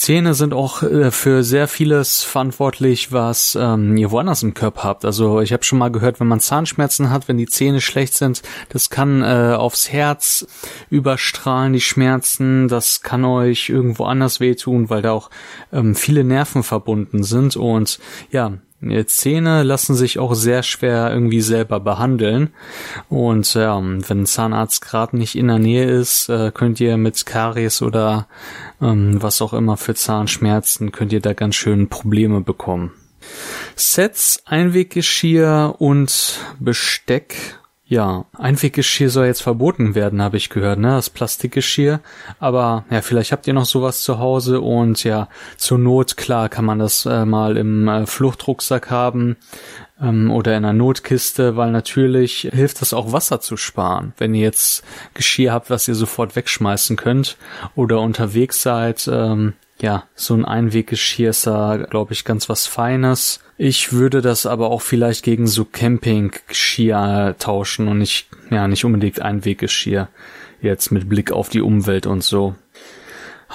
Zähne 0.02 0.34
sind 0.34 0.56
auch 0.56 0.82
äh, 0.82 1.12
für 1.12 1.44
sehr 1.44 1.68
vieles 1.68 2.24
verantwortlich, 2.24 3.12
was 3.12 3.56
ähm, 3.56 3.96
ihr 3.98 4.10
woanders 4.10 4.42
im 4.42 4.56
Körper 4.56 4.84
habt. 4.84 5.06
Also 5.06 5.42
ich 5.42 5.54
habe 5.54 5.64
schon 5.64 5.78
mal 5.78 5.92
gehört, 5.92 6.20
wenn 6.20 6.26
man 6.26 6.40
Zahnschmerzen 6.40 7.12
hat, 7.12 7.28
wenn 7.28 7.38
die 7.38 7.46
Zähne 7.46 7.82
schlecht 7.82 8.16
sind, 8.16 8.42
das 8.70 8.90
kann 8.90 9.22
äh, 9.22 9.54
aufs 9.56 9.92
Herz 9.92 10.48
überstrahlen, 10.90 11.74
die 11.74 11.82
Schmerzen. 11.82 12.68
Das 12.68 13.02
kann 13.02 13.24
euch 13.24 13.70
irgendwo 13.70 14.06
anders 14.06 14.40
wehtun, 14.40 14.90
weil 14.90 15.04
da 15.04 15.12
auch 15.12 15.30
ähm, 15.72 15.94
viele 15.94 16.24
Nerven 16.24 16.64
verbunden 16.64 17.22
sind. 17.22 17.56
Und 17.56 18.00
ja, 18.32 18.54
Zähne 19.06 19.64
lassen 19.64 19.96
sich 19.96 20.18
auch 20.18 20.34
sehr 20.34 20.64
schwer 20.64 21.12
irgendwie 21.12 21.42
selber 21.42 21.80
behandeln. 21.80 22.50
Und 23.10 23.54
ja, 23.54 23.78
wenn 23.80 24.22
ein 24.22 24.26
Zahnarzt 24.26 24.82
gerade 24.82 25.18
nicht 25.18 25.36
in 25.36 25.48
der 25.48 25.60
Nähe 25.60 25.86
ist, 25.86 26.30
äh, 26.30 26.52
könnt 26.54 26.80
ihr 26.80 26.98
mit 26.98 27.26
Karies 27.26 27.82
oder 27.82 28.28
ähm, 28.82 29.22
was 29.22 29.42
auch 29.42 29.54
immer 29.54 29.78
für 29.78 29.94
Zahnschmerzen, 29.94 30.92
könnt 30.92 31.14
ihr 31.14 31.22
da 31.22 31.34
ganz 31.34 31.56
schön 31.56 31.90
Probleme 31.90 32.42
bekommen. 32.42 32.92
Sets, 33.76 34.42
Einweggeschirr 34.46 35.76
und 35.78 36.40
Besteck 36.60 37.60
ja, 37.92 38.24
Einweggeschirr 38.38 39.10
soll 39.10 39.26
jetzt 39.26 39.42
verboten 39.42 39.96
werden, 39.96 40.22
habe 40.22 40.38
ich 40.38 40.50
gehört, 40.50 40.80
ne? 40.80 40.92
Das 40.92 41.10
Plastikgeschirr. 41.10 42.00
Aber 42.40 42.86
ja, 42.90 43.02
vielleicht 43.02 43.34
habt 43.34 43.48
ihr 43.48 43.54
noch 43.54 43.66
sowas 43.66 44.02
zu 44.02 44.18
Hause 44.18 44.62
und 44.62 45.04
ja, 45.04 45.28
zur 45.58 45.78
Not, 45.78 46.16
klar, 46.16 46.48
kann 46.48 46.64
man 46.64 46.80
das 46.80 47.06
äh, 47.06 47.26
mal 47.26 47.58
im 47.58 47.90
äh, 47.90 48.06
Fluchtrucksack 48.06 48.90
haben 48.90 49.36
ähm, 50.02 50.32
oder 50.32 50.56
in 50.56 50.64
einer 50.64 50.72
Notkiste, 50.72 51.58
weil 51.58 51.72
natürlich 51.72 52.48
hilft 52.54 52.80
das 52.80 52.94
auch 52.94 53.12
Wasser 53.12 53.42
zu 53.42 53.58
sparen. 53.58 54.14
Wenn 54.18 54.34
ihr 54.36 54.44
jetzt 54.44 54.86
Geschirr 55.14 55.52
habt, 55.52 55.70
was 55.70 55.86
ihr 55.90 55.96
sofort 55.96 56.38
wegschmeißen 56.38 56.96
könnt 56.96 57.36
oder 57.76 58.00
unterwegs 58.00 58.62
seid, 58.62 59.06
ähm, 59.12 59.52
ja, 59.82 60.04
so 60.16 60.36
ein 60.36 60.46
Einweggeschirr 60.46 61.32
ist 61.32 61.48
da, 61.48 61.78
glaube 61.78 62.14
ich, 62.14 62.24
ganz 62.24 62.50
was 62.50 62.68
Feines. 62.68 63.40
Ich 63.58 63.94
würde 63.94 64.22
das 64.22 64.46
aber 64.46 64.70
auch 64.70 64.82
vielleicht 64.82 65.24
gegen 65.24 65.48
so 65.48 65.66
Camping-Skier 65.66 67.36
tauschen 67.40 67.88
und 67.88 67.98
nicht, 67.98 68.28
ja, 68.50 68.68
nicht 68.68 68.86
unbedingt 68.86 69.22
Einweggeschirr. 69.22 70.08
Jetzt 70.62 70.92
mit 70.92 71.10
Blick 71.10 71.32
auf 71.32 71.50
die 71.50 71.62
Umwelt 71.62 72.06
und 72.06 72.24
so. 72.24 72.56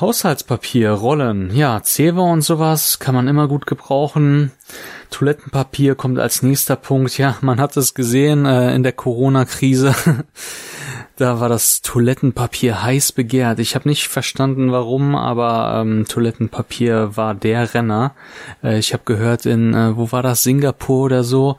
Haushaltspapier, 0.00 0.90
Rollen, 0.90 1.54
ja, 1.54 1.82
Zewa 1.82 2.30
und 2.30 2.42
sowas 2.42 2.98
kann 2.98 3.14
man 3.14 3.28
immer 3.28 3.48
gut 3.48 3.66
gebrauchen. 3.66 4.52
Toilettenpapier 5.10 5.94
kommt 5.94 6.18
als 6.18 6.42
nächster 6.42 6.76
Punkt. 6.76 7.16
Ja, 7.16 7.36
man 7.40 7.60
hat 7.60 7.76
es 7.76 7.94
gesehen 7.94 8.44
äh, 8.44 8.74
in 8.74 8.82
der 8.82 8.92
Corona-Krise. 8.92 9.94
Da 11.16 11.40
war 11.40 11.48
das 11.48 11.80
Toilettenpapier 11.80 12.82
heiß 12.82 13.12
begehrt. 13.12 13.58
Ich 13.58 13.74
habe 13.74 13.88
nicht 13.88 14.06
verstanden, 14.06 14.70
warum, 14.70 15.14
aber 15.16 15.80
ähm, 15.80 16.04
Toilettenpapier 16.06 17.16
war 17.16 17.34
der 17.34 17.72
Renner. 17.72 18.14
Äh, 18.62 18.78
ich 18.78 18.92
habe 18.92 19.02
gehört 19.06 19.46
in, 19.46 19.72
äh, 19.72 19.96
wo 19.96 20.12
war 20.12 20.22
das, 20.22 20.42
Singapur 20.42 21.06
oder 21.06 21.24
so, 21.24 21.56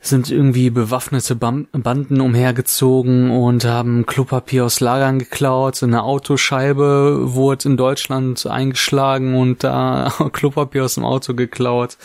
sind 0.00 0.30
irgendwie 0.30 0.70
bewaffnete 0.70 1.34
Banden 1.34 2.20
umhergezogen 2.20 3.30
und 3.30 3.64
haben 3.64 4.06
Klopapier 4.06 4.64
aus 4.64 4.80
Lagern 4.80 5.18
geklaut. 5.18 5.82
Eine 5.82 6.04
Autoscheibe 6.04 7.34
wurde 7.34 7.68
in 7.68 7.76
Deutschland 7.76 8.46
eingeschlagen 8.46 9.36
und 9.36 9.64
da 9.64 10.12
Klopapier 10.32 10.84
aus 10.84 10.94
dem 10.94 11.04
Auto 11.04 11.34
geklaut. 11.34 11.98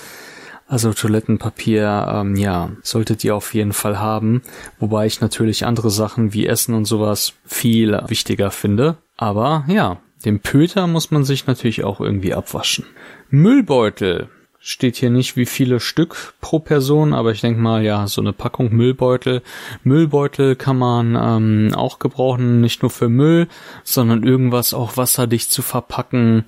Also 0.67 0.93
Toilettenpapier, 0.93 2.07
ähm, 2.09 2.35
ja, 2.35 2.71
solltet 2.81 3.23
ihr 3.23 3.35
auf 3.35 3.53
jeden 3.53 3.73
Fall 3.73 3.99
haben. 3.99 4.41
Wobei 4.79 5.05
ich 5.05 5.21
natürlich 5.21 5.65
andere 5.65 5.89
Sachen 5.89 6.33
wie 6.33 6.47
Essen 6.47 6.73
und 6.73 6.85
sowas 6.85 7.33
viel 7.45 8.01
wichtiger 8.07 8.49
finde. 8.49 8.97
Aber 9.17 9.65
ja, 9.67 9.97
den 10.25 10.39
Pöter 10.39 10.87
muss 10.87 11.11
man 11.11 11.25
sich 11.25 11.47
natürlich 11.47 11.83
auch 11.83 11.99
irgendwie 11.99 12.33
abwaschen. 12.33 12.85
Müllbeutel 13.29 14.29
steht 14.65 14.95
hier 14.95 15.09
nicht, 15.09 15.35
wie 15.35 15.45
viele 15.45 15.81
Stück 15.81 16.35
pro 16.39 16.59
Person, 16.59 17.13
aber 17.13 17.31
ich 17.31 17.41
denke 17.41 17.59
mal, 17.59 17.83
ja, 17.83 18.07
so 18.07 18.21
eine 18.21 18.31
Packung 18.31 18.73
Müllbeutel. 18.73 19.41
Müllbeutel 19.83 20.55
kann 20.55 20.77
man 20.77 21.17
ähm, 21.19 21.75
auch 21.75 21.99
gebrauchen, 21.99 22.61
nicht 22.61 22.81
nur 22.81 22.89
für 22.89 23.09
Müll, 23.09 23.49
sondern 23.83 24.23
irgendwas 24.23 24.73
auch 24.73 24.95
wasserdicht 24.95 25.51
zu 25.51 25.61
verpacken, 25.61 26.45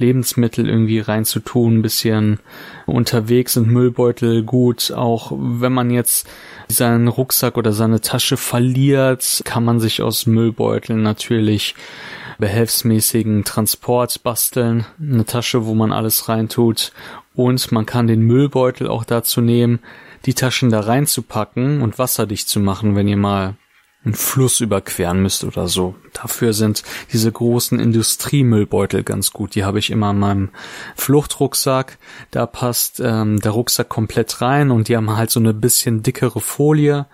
Lebensmittel 0.00 0.68
irgendwie 0.68 0.98
reinzutun, 0.98 1.78
ein 1.78 1.82
bisschen 1.82 2.40
unterwegs 2.86 3.52
sind 3.52 3.68
Müllbeutel 3.68 4.42
gut. 4.42 4.90
Auch 4.90 5.32
wenn 5.32 5.72
man 5.72 5.90
jetzt 5.90 6.26
seinen 6.68 7.06
Rucksack 7.08 7.56
oder 7.56 7.72
seine 7.72 8.00
Tasche 8.00 8.36
verliert, 8.36 9.42
kann 9.44 9.64
man 9.64 9.78
sich 9.78 10.02
aus 10.02 10.26
Müllbeuteln 10.26 11.02
natürlich 11.02 11.74
behelfsmäßigen 12.38 13.44
Transport 13.44 14.22
basteln. 14.22 14.86
Eine 14.98 15.26
Tasche, 15.26 15.66
wo 15.66 15.74
man 15.74 15.92
alles 15.92 16.28
reintut 16.28 16.92
und 17.34 17.70
man 17.70 17.86
kann 17.86 18.06
den 18.06 18.22
Müllbeutel 18.22 18.88
auch 18.88 19.04
dazu 19.04 19.40
nehmen, 19.40 19.78
die 20.26 20.34
Taschen 20.34 20.70
da 20.70 20.80
reinzupacken 20.80 21.82
und 21.82 21.98
wasserdicht 21.98 22.48
zu 22.48 22.60
machen, 22.60 22.96
wenn 22.96 23.08
ihr 23.08 23.16
mal 23.16 23.54
einen 24.04 24.14
Fluss 24.14 24.60
überqueren 24.60 25.22
müsst 25.22 25.44
oder 25.44 25.68
so. 25.68 25.94
Dafür 26.14 26.54
sind 26.54 26.82
diese 27.12 27.30
großen 27.30 27.78
Industriemüllbeutel 27.78 29.02
ganz 29.02 29.30
gut. 29.30 29.54
Die 29.54 29.64
habe 29.64 29.78
ich 29.78 29.90
immer 29.90 30.10
in 30.10 30.18
meinem 30.18 30.48
Fluchtrucksack. 30.96 31.98
Da 32.30 32.46
passt 32.46 33.00
ähm, 33.00 33.40
der 33.40 33.52
Rucksack 33.52 33.88
komplett 33.90 34.40
rein 34.40 34.70
und 34.70 34.88
die 34.88 34.96
haben 34.96 35.16
halt 35.16 35.30
so 35.30 35.40
eine 35.40 35.52
bisschen 35.52 36.02
dickere 36.02 36.40
Folie. 36.40 37.06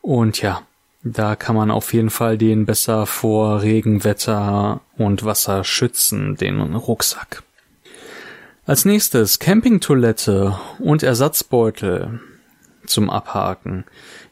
Und 0.00 0.40
ja, 0.40 0.62
da 1.02 1.34
kann 1.34 1.56
man 1.56 1.72
auf 1.72 1.92
jeden 1.92 2.10
Fall 2.10 2.38
den 2.38 2.66
besser 2.66 3.06
vor 3.06 3.62
Regen, 3.62 4.04
Wetter 4.04 4.80
und 4.96 5.24
Wasser 5.24 5.64
schützen, 5.64 6.36
den 6.36 6.60
Rucksack. 6.74 7.42
Als 8.64 8.84
nächstes 8.84 9.38
Campingtoilette 9.38 10.58
und 10.78 11.02
Ersatzbeutel 11.02 12.20
zum 12.88 13.10
Abhaken 13.10 13.84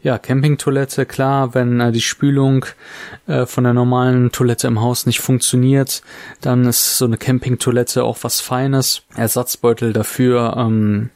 ja, 0.07 0.19
Campingtoilette, 0.19 1.05
klar, 1.05 1.53
wenn 1.55 1.81
äh, 1.81 1.91
die 1.91 2.01
Spülung 2.01 2.65
äh, 3.27 3.45
von 3.45 3.65
der 3.65 3.73
normalen 3.73 4.31
Toilette 4.31 4.69
im 4.69 4.81
Haus 4.81 5.05
nicht 5.05 5.19
funktioniert, 5.19 6.03
dann 6.41 6.65
ist 6.65 6.99
so 6.99 7.07
eine 7.07 7.17
Campingtoilette 7.17 8.05
auch 8.05 8.19
was 8.23 8.41
Feines. 8.41 9.03
Ersatzbeutel 9.17 9.93
dafür 9.93 10.55
ähm, 10.59 11.11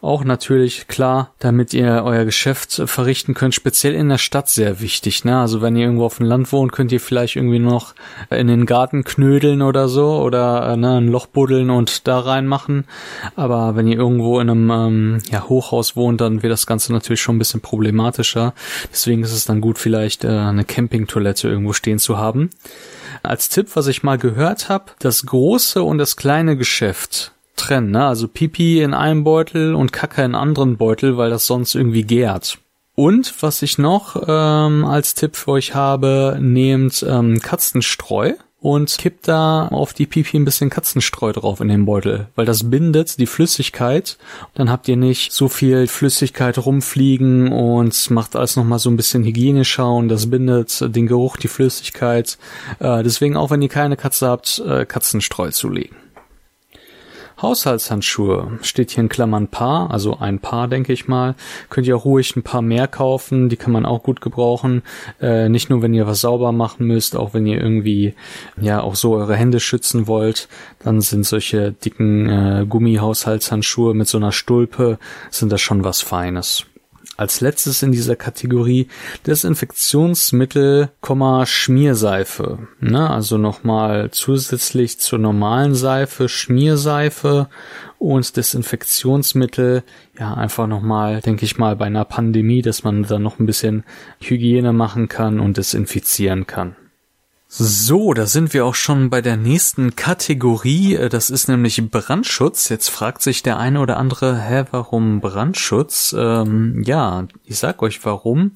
auch 0.00 0.24
natürlich 0.24 0.88
klar, 0.88 1.34
damit 1.38 1.74
ihr 1.74 2.02
euer 2.02 2.24
Geschäft 2.24 2.80
verrichten 2.86 3.34
könnt, 3.34 3.54
speziell 3.54 3.94
in 3.94 4.08
der 4.08 4.16
Stadt 4.16 4.48
sehr 4.48 4.80
wichtig. 4.80 5.22
Ne? 5.26 5.38
Also 5.38 5.60
wenn 5.60 5.76
ihr 5.76 5.84
irgendwo 5.84 6.06
auf 6.06 6.16
dem 6.16 6.24
Land 6.24 6.50
wohnt, 6.50 6.72
könnt 6.72 6.92
ihr 6.92 7.00
vielleicht 7.00 7.36
irgendwie 7.36 7.58
noch 7.58 7.94
in 8.30 8.46
den 8.46 8.64
Garten 8.64 9.04
knödeln 9.04 9.60
oder 9.60 9.86
so 9.86 10.18
oder 10.22 10.66
äh, 10.66 10.76
ne, 10.78 10.96
ein 10.96 11.08
Loch 11.08 11.26
buddeln 11.26 11.68
und 11.68 12.08
da 12.08 12.20
reinmachen. 12.20 12.86
Aber 13.36 13.76
wenn 13.76 13.86
ihr 13.86 13.98
irgendwo 13.98 14.40
in 14.40 14.48
einem 14.48 14.70
ähm, 14.70 15.22
ja, 15.30 15.46
Hochhaus 15.46 15.94
wohnt, 15.94 16.22
dann 16.22 16.42
wird 16.42 16.52
das 16.52 16.66
Ganze 16.80 16.92
natürlich 16.94 17.20
schon 17.20 17.36
ein 17.36 17.38
bisschen 17.38 17.60
problematisch 17.60 18.30
praktischer. 18.30 18.54
Deswegen 18.90 19.22
ist 19.22 19.32
es 19.32 19.44
dann 19.44 19.60
gut, 19.60 19.78
vielleicht 19.78 20.24
äh, 20.24 20.28
eine 20.28 20.64
Campingtoilette 20.64 21.48
irgendwo 21.48 21.72
stehen 21.72 21.98
zu 21.98 22.18
haben. 22.18 22.50
Als 23.22 23.48
Tipp, 23.48 23.68
was 23.74 23.86
ich 23.86 24.02
mal 24.02 24.18
gehört 24.18 24.68
habe, 24.68 24.92
das 24.98 25.26
große 25.26 25.82
und 25.82 25.98
das 25.98 26.16
kleine 26.16 26.56
Geschäft 26.56 27.32
trennen, 27.56 27.90
ne? 27.90 28.06
also 28.06 28.28
Pipi 28.28 28.80
in 28.80 28.94
einem 28.94 29.24
Beutel 29.24 29.74
und 29.74 29.92
Kacke 29.92 30.22
in 30.22 30.34
anderen 30.34 30.76
Beutel, 30.76 31.16
weil 31.16 31.30
das 31.30 31.46
sonst 31.46 31.74
irgendwie 31.74 32.04
gärt. 32.04 32.58
Und 32.94 33.34
was 33.42 33.62
ich 33.62 33.78
noch 33.78 34.22
ähm, 34.26 34.84
als 34.84 35.14
Tipp 35.14 35.36
für 35.36 35.52
euch 35.52 35.74
habe, 35.74 36.38
nehmt 36.40 37.04
ähm, 37.06 37.40
Katzenstreu 37.40 38.34
und 38.60 38.98
kippt 38.98 39.26
da 39.26 39.68
auf 39.68 39.92
die 39.94 40.06
Pipi 40.06 40.36
ein 40.36 40.44
bisschen 40.44 40.70
Katzenstreu 40.70 41.32
drauf 41.32 41.60
in 41.60 41.68
den 41.68 41.86
Beutel, 41.86 42.28
weil 42.36 42.44
das 42.44 42.70
bindet 42.70 43.18
die 43.18 43.26
Flüssigkeit. 43.26 44.18
Dann 44.54 44.70
habt 44.70 44.86
ihr 44.88 44.96
nicht 44.96 45.32
so 45.32 45.48
viel 45.48 45.86
Flüssigkeit 45.86 46.58
rumfliegen 46.58 47.52
und 47.52 48.10
macht 48.10 48.36
alles 48.36 48.56
nochmal 48.56 48.78
so 48.78 48.90
ein 48.90 48.96
bisschen 48.96 49.24
hygienischer 49.24 49.90
und 49.90 50.08
das 50.08 50.28
bindet 50.28 50.94
den 50.94 51.06
Geruch, 51.06 51.36
die 51.38 51.48
Flüssigkeit. 51.48 52.38
Äh, 52.78 53.02
deswegen 53.02 53.36
auch 53.36 53.50
wenn 53.50 53.62
ihr 53.62 53.68
keine 53.68 53.96
Katze 53.96 54.28
habt, 54.28 54.62
äh, 54.66 54.84
Katzenstreu 54.84 55.50
zulegen. 55.50 55.96
Haushaltshandschuhe 57.42 58.58
steht 58.62 58.90
hier 58.90 59.02
in 59.02 59.08
Klammern 59.08 59.48
Paar, 59.48 59.90
also 59.90 60.18
ein 60.18 60.38
Paar, 60.38 60.68
denke 60.68 60.92
ich 60.92 61.08
mal. 61.08 61.34
Könnt 61.68 61.86
ihr 61.86 61.96
auch 61.96 62.04
ruhig 62.04 62.36
ein 62.36 62.42
paar 62.42 62.62
mehr 62.62 62.86
kaufen, 62.86 63.48
die 63.48 63.56
kann 63.56 63.72
man 63.72 63.86
auch 63.86 64.02
gut 64.02 64.20
gebrauchen. 64.20 64.82
Äh, 65.20 65.48
nicht 65.48 65.70
nur, 65.70 65.82
wenn 65.82 65.94
ihr 65.94 66.06
was 66.06 66.20
sauber 66.20 66.52
machen 66.52 66.86
müsst, 66.86 67.16
auch 67.16 67.34
wenn 67.34 67.46
ihr 67.46 67.60
irgendwie 67.60 68.14
ja 68.60 68.80
auch 68.80 68.94
so 68.94 69.14
eure 69.14 69.36
Hände 69.36 69.60
schützen 69.60 70.06
wollt, 70.06 70.48
dann 70.80 71.00
sind 71.00 71.24
solche 71.24 71.72
dicken 71.72 72.28
äh, 72.28 72.66
Gummihaushaltshandschuhe 72.68 73.94
mit 73.94 74.08
so 74.08 74.18
einer 74.18 74.32
Stulpe, 74.32 74.98
sind 75.30 75.50
das 75.50 75.60
schon 75.60 75.84
was 75.84 76.02
Feines. 76.02 76.66
Als 77.20 77.42
letztes 77.42 77.82
in 77.82 77.92
dieser 77.92 78.16
Kategorie 78.16 78.88
Desinfektionsmittel, 79.26 80.88
Schmierseife. 81.44 82.66
Ne? 82.80 83.10
Also 83.10 83.36
nochmal 83.36 84.10
zusätzlich 84.10 84.98
zur 85.00 85.18
normalen 85.18 85.74
Seife 85.74 86.30
Schmierseife 86.30 87.50
und 87.98 88.38
Desinfektionsmittel. 88.38 89.82
Ja, 90.18 90.32
einfach 90.32 90.66
nochmal, 90.66 91.20
denke 91.20 91.44
ich 91.44 91.58
mal, 91.58 91.76
bei 91.76 91.84
einer 91.84 92.06
Pandemie, 92.06 92.62
dass 92.62 92.84
man 92.84 93.02
da 93.02 93.18
noch 93.18 93.38
ein 93.38 93.44
bisschen 93.44 93.84
Hygiene 94.20 94.72
machen 94.72 95.08
kann 95.08 95.40
und 95.40 95.58
desinfizieren 95.58 96.46
kann. 96.46 96.74
So, 97.52 98.14
da 98.14 98.26
sind 98.26 98.54
wir 98.54 98.64
auch 98.64 98.76
schon 98.76 99.10
bei 99.10 99.22
der 99.22 99.36
nächsten 99.36 99.96
Kategorie. 99.96 100.94
Äh, 100.94 101.08
das 101.08 101.30
ist 101.30 101.48
nämlich 101.48 101.90
Brandschutz. 101.90 102.68
Jetzt 102.68 102.90
fragt 102.90 103.22
sich 103.22 103.42
der 103.42 103.58
eine 103.58 103.80
oder 103.80 103.96
andere, 103.96 104.40
hä, 104.40 104.66
warum 104.70 105.20
Brandschutz? 105.20 106.14
Ähm, 106.16 106.84
ja, 106.86 107.26
ich 107.44 107.58
sag 107.58 107.82
euch 107.82 108.04
warum. 108.04 108.52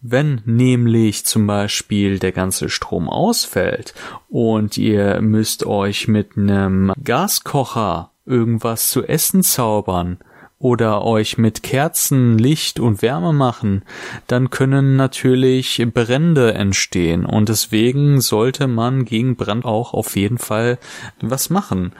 Wenn 0.00 0.42
nämlich 0.44 1.26
zum 1.26 1.48
Beispiel 1.48 2.20
der 2.20 2.30
ganze 2.30 2.68
Strom 2.68 3.08
ausfällt 3.08 3.94
und 4.28 4.78
ihr 4.78 5.20
müsst 5.20 5.66
euch 5.66 6.06
mit 6.06 6.36
einem 6.36 6.92
Gaskocher 7.02 8.12
irgendwas 8.26 8.90
zu 8.90 9.02
essen 9.02 9.42
zaubern, 9.42 10.18
oder 10.58 11.04
euch 11.04 11.36
mit 11.38 11.62
Kerzen 11.62 12.38
Licht 12.38 12.80
und 12.80 13.02
Wärme 13.02 13.32
machen, 13.32 13.82
dann 14.26 14.50
können 14.50 14.96
natürlich 14.96 15.84
Brände 15.92 16.54
entstehen 16.54 17.26
und 17.26 17.48
deswegen 17.48 18.20
sollte 18.20 18.66
man 18.66 19.04
gegen 19.04 19.36
Brand 19.36 19.64
auch 19.64 19.92
auf 19.92 20.16
jeden 20.16 20.38
Fall 20.38 20.78
was 21.20 21.50
machen. 21.50 21.92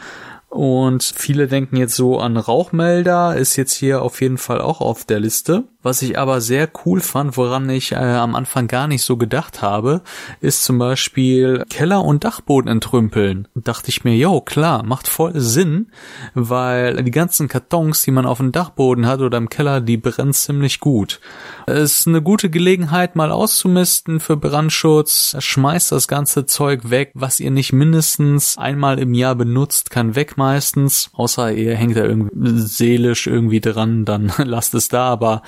Und 0.49 1.03
viele 1.03 1.49
denken 1.49 1.77
jetzt 1.77 1.97
so 1.97 2.19
an 2.19 2.39
Rauchmelder, 2.39 3.37
ist 3.37 3.57
jetzt 3.57 3.75
hier 3.75 4.01
auf 4.01 4.23
jeden 4.23 4.39
Fall 4.39 4.61
auch 4.61 4.81
auf 4.81 5.05
der 5.05 5.21
Liste. 5.21 5.65
Was 5.87 6.03
ich 6.03 6.19
aber 6.19 6.41
sehr 6.41 6.69
cool 6.85 7.01
fand, 7.01 7.37
woran 7.37 7.71
ich 7.71 7.93
äh, 7.93 7.95
am 7.95 8.35
Anfang 8.35 8.67
gar 8.67 8.89
nicht 8.89 9.05
so 9.05 9.17
gedacht 9.17 9.63
habe, 9.63 10.03
ist 10.41 10.65
zum 10.65 10.79
Beispiel 10.79 11.65
Keller 11.71 12.05
und 12.05 12.25
Dachboden 12.25 12.69
entrümpeln. 12.69 13.47
Dachte 13.55 13.91
ich 13.91 14.03
mir, 14.03 14.17
jo, 14.17 14.41
klar, 14.41 14.83
macht 14.83 15.07
voll 15.07 15.39
Sinn, 15.39 15.93
weil 16.35 17.05
die 17.05 17.13
ganzen 17.13 17.47
Kartons, 17.47 18.03
die 18.03 18.11
man 18.11 18.27
auf 18.27 18.39
dem 18.39 18.51
Dachboden 18.51 19.07
hat 19.07 19.21
oder 19.21 19.39
im 19.39 19.49
Keller, 19.49 19.81
die 19.81 19.97
brennen 19.97 20.33
ziemlich 20.33 20.81
gut. 20.81 21.21
Es 21.67 22.01
ist 22.01 22.09
eine 22.09 22.21
gute 22.21 22.51
Gelegenheit, 22.51 23.15
mal 23.15 23.31
auszumisten 23.31 24.19
für 24.19 24.37
Brandschutz. 24.37 25.37
Schmeißt 25.39 25.93
das 25.93 26.09
ganze 26.09 26.47
Zeug 26.47 26.91
weg, 26.91 27.13
was 27.15 27.39
ihr 27.39 27.53
nicht 27.53 27.73
mindestens 27.73 28.59
einmal 28.59 28.99
im 28.99 29.15
Jahr 29.15 29.37
benutzt, 29.37 29.91
kann 29.91 30.17
weg 30.17 30.37
meistens. 30.37 31.11
Außer 31.13 31.53
ihr 31.53 31.77
hängt 31.77 31.97
da 31.97 32.03
irgendwie 32.03 32.59
seelisch 32.59 33.29
irgendwie 33.29 33.61
dran, 33.61 34.05
dann 34.05 34.33
lasst 34.39 34.75
es 34.75 34.89
da, 34.89 35.07
aber 35.07 35.43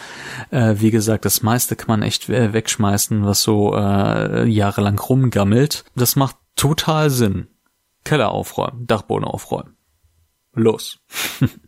äh, 0.50 0.74
wie 0.78 0.90
gesagt, 0.90 1.24
das 1.24 1.42
meiste 1.42 1.76
kann 1.76 1.88
man 1.88 2.02
echt 2.02 2.28
äh, 2.28 2.52
wegschmeißen, 2.52 3.24
was 3.24 3.42
so 3.42 3.74
äh, 3.74 4.46
jahrelang 4.46 4.98
rumgammelt. 4.98 5.84
Das 5.94 6.16
macht 6.16 6.36
total 6.56 7.10
Sinn. 7.10 7.48
Keller 8.04 8.30
aufräumen, 8.30 8.86
Dachboden 8.86 9.24
aufräumen. 9.24 9.76
Los. 10.54 11.00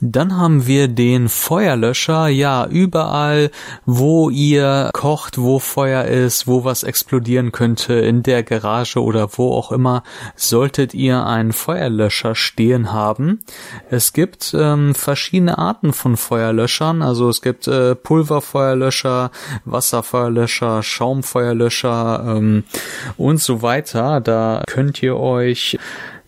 Dann 0.00 0.36
haben 0.36 0.66
wir 0.66 0.88
den 0.88 1.28
Feuerlöscher. 1.28 2.28
Ja, 2.28 2.66
überall, 2.66 3.50
wo 3.84 4.30
ihr 4.30 4.90
kocht, 4.92 5.38
wo 5.38 5.58
Feuer 5.58 6.04
ist, 6.04 6.46
wo 6.46 6.64
was 6.64 6.82
explodieren 6.82 7.52
könnte, 7.52 7.94
in 7.94 8.22
der 8.22 8.42
Garage 8.42 9.02
oder 9.02 9.28
wo 9.36 9.52
auch 9.52 9.72
immer, 9.72 10.02
solltet 10.36 10.94
ihr 10.94 11.26
einen 11.26 11.52
Feuerlöscher 11.52 12.34
stehen 12.34 12.92
haben. 12.92 13.40
Es 13.90 14.12
gibt 14.12 14.54
ähm, 14.58 14.94
verschiedene 14.94 15.58
Arten 15.58 15.92
von 15.92 16.16
Feuerlöschern. 16.16 17.02
Also 17.02 17.28
es 17.28 17.42
gibt 17.42 17.66
äh, 17.66 17.94
Pulverfeuerlöscher, 17.94 19.30
Wasserfeuerlöscher, 19.64 20.82
Schaumfeuerlöscher 20.82 22.24
ähm, 22.36 22.64
und 23.16 23.40
so 23.40 23.62
weiter. 23.62 24.20
Da 24.20 24.62
könnt 24.66 25.02
ihr 25.02 25.16
euch 25.16 25.78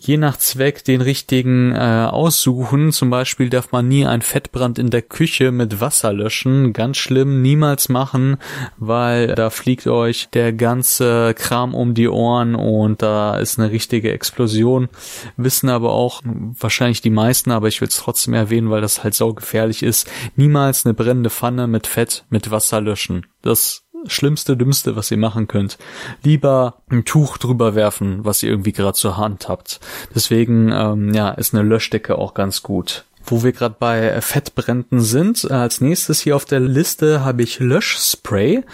je 0.06 0.16
nach 0.16 0.36
Zweck 0.36 0.84
den 0.84 1.00
richtigen 1.00 1.72
äh, 1.72 2.08
aussuchen. 2.10 2.90
Zum 2.90 3.08
Beispiel 3.08 3.48
darf 3.50 3.70
man 3.70 3.86
nie 3.86 4.04
ein 4.04 4.20
Fettbrand 4.20 4.78
in 4.78 4.90
der 4.90 5.02
Küche 5.02 5.52
mit 5.52 5.80
Wasser 5.80 6.12
löschen. 6.12 6.72
Ganz 6.72 6.96
schlimm, 6.96 7.40
niemals 7.40 7.88
machen, 7.88 8.36
weil 8.78 9.28
da 9.28 9.50
fliegt 9.50 9.86
euch 9.86 10.28
der 10.32 10.52
ganze 10.52 11.34
Kram 11.34 11.74
um 11.74 11.94
die 11.94 12.08
Ohren 12.08 12.56
und 12.56 13.00
da 13.00 13.38
ist 13.38 13.58
eine 13.58 13.70
richtige 13.70 14.12
Explosion. 14.12 14.88
Wissen 15.36 15.68
aber 15.68 15.92
auch 15.92 16.20
wahrscheinlich 16.24 17.00
die 17.00 17.10
meisten, 17.10 17.52
aber 17.52 17.68
ich 17.68 17.80
will 17.80 17.88
es 17.88 17.96
trotzdem 17.96 18.34
erwähnen, 18.34 18.70
weil 18.70 18.80
das 18.80 19.04
halt 19.04 19.14
saugefährlich 19.14 19.84
ist. 19.84 20.10
Niemals 20.34 20.84
eine 20.84 20.94
brennende 20.94 21.30
Pfanne 21.30 21.68
mit 21.68 21.86
Fett 21.86 22.24
mit 22.28 22.50
Wasser 22.50 22.80
löschen. 22.80 23.26
Das 23.42 23.81
Schlimmste, 24.06 24.56
Dümmste, 24.56 24.96
was 24.96 25.10
ihr 25.10 25.16
machen 25.16 25.48
könnt. 25.48 25.78
Lieber 26.22 26.74
ein 26.90 27.04
Tuch 27.04 27.38
drüber 27.38 27.74
werfen, 27.74 28.24
was 28.24 28.42
ihr 28.42 28.50
irgendwie 28.50 28.72
gerade 28.72 28.94
zur 28.94 29.16
Hand 29.16 29.48
habt. 29.48 29.80
Deswegen, 30.14 30.70
ähm, 30.72 31.14
ja, 31.14 31.30
ist 31.30 31.54
eine 31.54 31.62
Löschdecke 31.62 32.16
auch 32.18 32.34
ganz 32.34 32.62
gut. 32.62 33.04
Wo 33.24 33.42
wir 33.42 33.52
gerade 33.52 33.76
bei 33.78 34.20
Fettbränden 34.20 35.00
sind, 35.00 35.44
äh, 35.48 35.54
als 35.54 35.80
nächstes 35.80 36.20
hier 36.20 36.36
auf 36.36 36.44
der 36.44 36.60
Liste 36.60 37.24
habe 37.24 37.42
ich 37.42 37.60
Löschspray. 37.60 38.64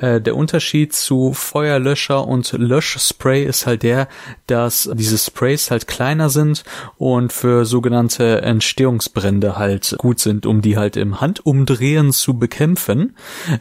Äh, 0.00 0.20
der 0.20 0.34
Unterschied 0.34 0.94
zu 0.94 1.32
Feuerlöscher 1.34 2.26
und 2.26 2.52
Löschspray 2.52 3.44
ist 3.44 3.66
halt 3.66 3.82
der, 3.82 4.08
dass 4.46 4.90
diese 4.94 5.18
Sprays 5.18 5.70
halt 5.70 5.86
kleiner 5.86 6.30
sind 6.30 6.64
und 6.96 7.32
für 7.32 7.64
sogenannte 7.64 8.42
Entstehungsbrände 8.42 9.56
halt 9.56 9.94
gut 9.98 10.20
sind, 10.20 10.46
um 10.46 10.62
die 10.62 10.78
halt 10.78 10.96
im 10.96 11.20
Handumdrehen 11.20 12.12
zu 12.12 12.38
bekämpfen. 12.38 13.14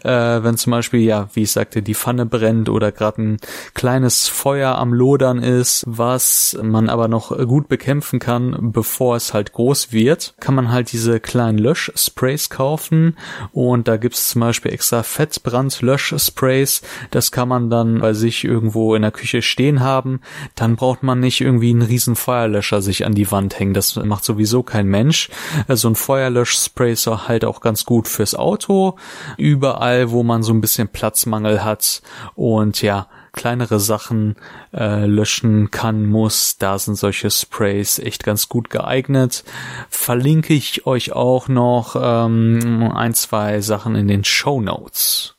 Äh, 0.03 0.43
wenn 0.43 0.57
zum 0.57 0.71
Beispiel, 0.71 1.01
ja, 1.01 1.29
wie 1.33 1.43
ich 1.43 1.51
sagte, 1.51 1.81
die 1.81 1.95
Pfanne 1.95 2.25
brennt 2.25 2.69
oder 2.69 2.91
gerade 2.91 3.21
ein 3.21 3.37
kleines 3.73 4.27
Feuer 4.27 4.75
am 4.75 4.93
Lodern 4.93 5.39
ist, 5.39 5.83
was 5.87 6.57
man 6.61 6.89
aber 6.89 7.07
noch 7.07 7.37
gut 7.47 7.67
bekämpfen 7.67 8.19
kann, 8.19 8.71
bevor 8.71 9.15
es 9.15 9.33
halt 9.33 9.51
groß 9.53 9.91
wird 9.91 10.35
kann 10.39 10.53
man 10.53 10.71
halt 10.71 10.91
diese 10.91 11.19
kleinen 11.19 11.57
Löschsprays 11.57 12.51
kaufen 12.51 13.17
und 13.53 13.87
da 13.87 13.97
gibt's 13.97 14.29
zum 14.29 14.41
Beispiel 14.41 14.71
extra 14.71 15.01
Fettbrand-Löschsprays. 15.01 16.83
Das 17.09 17.31
kann 17.31 17.47
man 17.47 17.71
dann 17.71 17.99
bei 18.01 18.13
sich 18.13 18.43
irgendwo 18.43 18.93
in 18.93 19.01
der 19.01 19.11
Küche 19.11 19.41
stehen 19.41 19.79
haben. 19.79 20.21
Dann 20.53 20.75
braucht 20.75 21.01
man 21.01 21.19
nicht 21.19 21.41
irgendwie 21.41 21.71
einen 21.71 21.81
riesen 21.81 22.15
Feuerlöscher 22.15 22.83
sich 22.83 23.05
an 23.05 23.15
die 23.15 23.31
Wand 23.31 23.59
hängen. 23.59 23.73
Das 23.73 23.95
macht 23.95 24.23
sowieso 24.23 24.61
kein 24.61 24.85
Mensch. 24.87 25.29
So 25.29 25.63
also 25.69 25.89
ein 25.89 25.95
Feuerlöschspray 25.95 26.93
ist 26.93 27.07
halt 27.07 27.43
auch 27.43 27.59
ganz 27.59 27.85
gut 27.85 28.07
fürs 28.07 28.35
Auto. 28.35 28.95
Überall, 29.37 30.11
wo 30.11 30.21
man 30.21 30.43
so 30.43 30.53
ein 30.53 30.61
bisschen 30.61 30.87
Platzmangel 30.87 31.63
hat 31.63 32.03
und 32.35 32.81
ja, 32.83 33.07
kleinere 33.37 33.79
Sachen 33.79 34.35
äh, 34.73 35.05
löschen 35.05 35.71
kann, 35.71 36.05
muss, 36.05 36.57
da 36.57 36.77
sind 36.77 36.95
solche 36.95 37.31
Sprays 37.31 37.99
echt 37.99 38.25
ganz 38.25 38.49
gut 38.49 38.69
geeignet. 38.69 39.45
Verlinke 39.89 40.53
ich 40.53 40.85
euch 40.85 41.13
auch 41.13 41.47
noch 41.47 41.95
ähm, 41.97 42.91
ein, 42.93 43.13
zwei 43.13 43.61
Sachen 43.61 43.95
in 43.95 44.09
den 44.09 44.25
Show 44.25 44.59
Notes. 44.59 45.35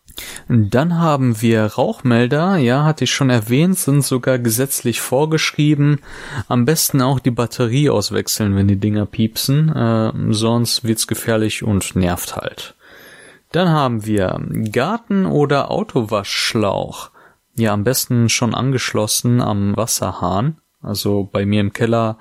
Dann 0.48 0.98
haben 0.98 1.40
wir 1.40 1.64
Rauchmelder, 1.64 2.56
ja, 2.56 2.84
hatte 2.84 3.04
ich 3.04 3.12
schon 3.12 3.30
erwähnt, 3.30 3.78
sind 3.78 4.04
sogar 4.04 4.38
gesetzlich 4.38 5.00
vorgeschrieben. 5.00 6.00
Am 6.48 6.64
besten 6.64 7.02
auch 7.02 7.20
die 7.20 7.30
Batterie 7.30 7.90
auswechseln, 7.90 8.56
wenn 8.56 8.68
die 8.68 8.80
Dinger 8.80 9.06
piepsen, 9.06 9.68
äh, 9.74 10.12
sonst 10.30 10.84
wird's 10.84 11.06
gefährlich 11.06 11.62
und 11.62 11.94
nervt 11.94 12.36
halt. 12.36 12.74
Dann 13.52 13.68
haben 13.70 14.04
wir 14.04 14.40
Garten- 14.72 15.26
oder 15.26 15.70
Autowaschschlauch. 15.70 17.10
Ja, 17.58 17.72
am 17.72 17.84
besten 17.84 18.28
schon 18.28 18.54
angeschlossen 18.54 19.40
am 19.40 19.76
Wasserhahn. 19.76 20.58
Also 20.80 21.28
bei 21.30 21.44
mir 21.44 21.60
im 21.60 21.72
Keller 21.72 22.18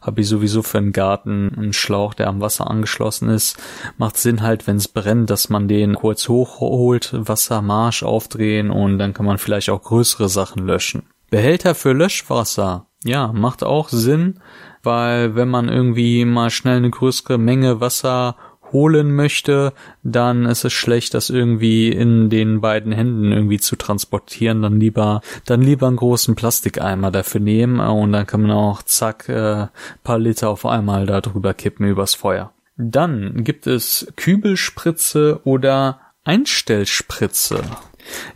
habe 0.00 0.22
ich 0.22 0.28
sowieso 0.28 0.62
für 0.62 0.78
einen 0.78 0.92
Garten 0.92 1.54
einen 1.56 1.72
Schlauch, 1.72 2.12
der 2.14 2.28
am 2.28 2.40
Wasser 2.40 2.68
angeschlossen 2.68 3.28
ist. 3.28 3.56
Macht 3.98 4.16
Sinn 4.16 4.42
halt, 4.42 4.66
wenn 4.66 4.76
es 4.76 4.88
brennt, 4.88 5.30
dass 5.30 5.48
man 5.48 5.68
den 5.68 5.94
kurz 5.94 6.28
hochholt, 6.28 7.10
Wassermarsch 7.12 8.02
aufdrehen 8.02 8.70
und 8.70 8.98
dann 8.98 9.14
kann 9.14 9.26
man 9.26 9.38
vielleicht 9.38 9.70
auch 9.70 9.82
größere 9.82 10.28
Sachen 10.28 10.66
löschen. 10.66 11.04
Behälter 11.30 11.76
für 11.76 11.92
Löschwasser. 11.92 12.86
Ja, 13.04 13.32
macht 13.32 13.62
auch 13.62 13.88
Sinn, 13.88 14.40
weil 14.82 15.36
wenn 15.36 15.48
man 15.48 15.68
irgendwie 15.68 16.24
mal 16.24 16.50
schnell 16.50 16.78
eine 16.78 16.90
größere 16.90 17.38
Menge 17.38 17.80
Wasser 17.80 18.36
holen 18.72 19.14
möchte, 19.14 19.72
dann 20.02 20.46
ist 20.46 20.64
es 20.64 20.72
schlecht, 20.72 21.14
das 21.14 21.30
irgendwie 21.30 21.88
in 21.88 22.30
den 22.30 22.60
beiden 22.60 22.92
Händen 22.92 23.32
irgendwie 23.32 23.58
zu 23.58 23.76
transportieren. 23.76 24.62
Dann 24.62 24.80
lieber, 24.80 25.20
dann 25.46 25.62
lieber 25.62 25.86
einen 25.88 25.96
großen 25.96 26.34
Plastikeimer 26.34 27.10
dafür 27.10 27.40
nehmen 27.40 27.80
und 27.80 28.12
dann 28.12 28.26
kann 28.26 28.42
man 28.42 28.50
auch 28.50 28.82
zack 28.82 29.28
äh, 29.28 29.66
paar 30.02 30.18
Liter 30.18 30.48
auf 30.48 30.66
einmal 30.66 31.06
da 31.06 31.20
drüber 31.20 31.54
kippen 31.54 31.86
übers 31.86 32.14
Feuer. 32.14 32.52
Dann 32.76 33.44
gibt 33.44 33.66
es 33.66 34.10
Kübelspritze 34.16 35.40
oder 35.44 36.00
Einstellspritze 36.24 37.62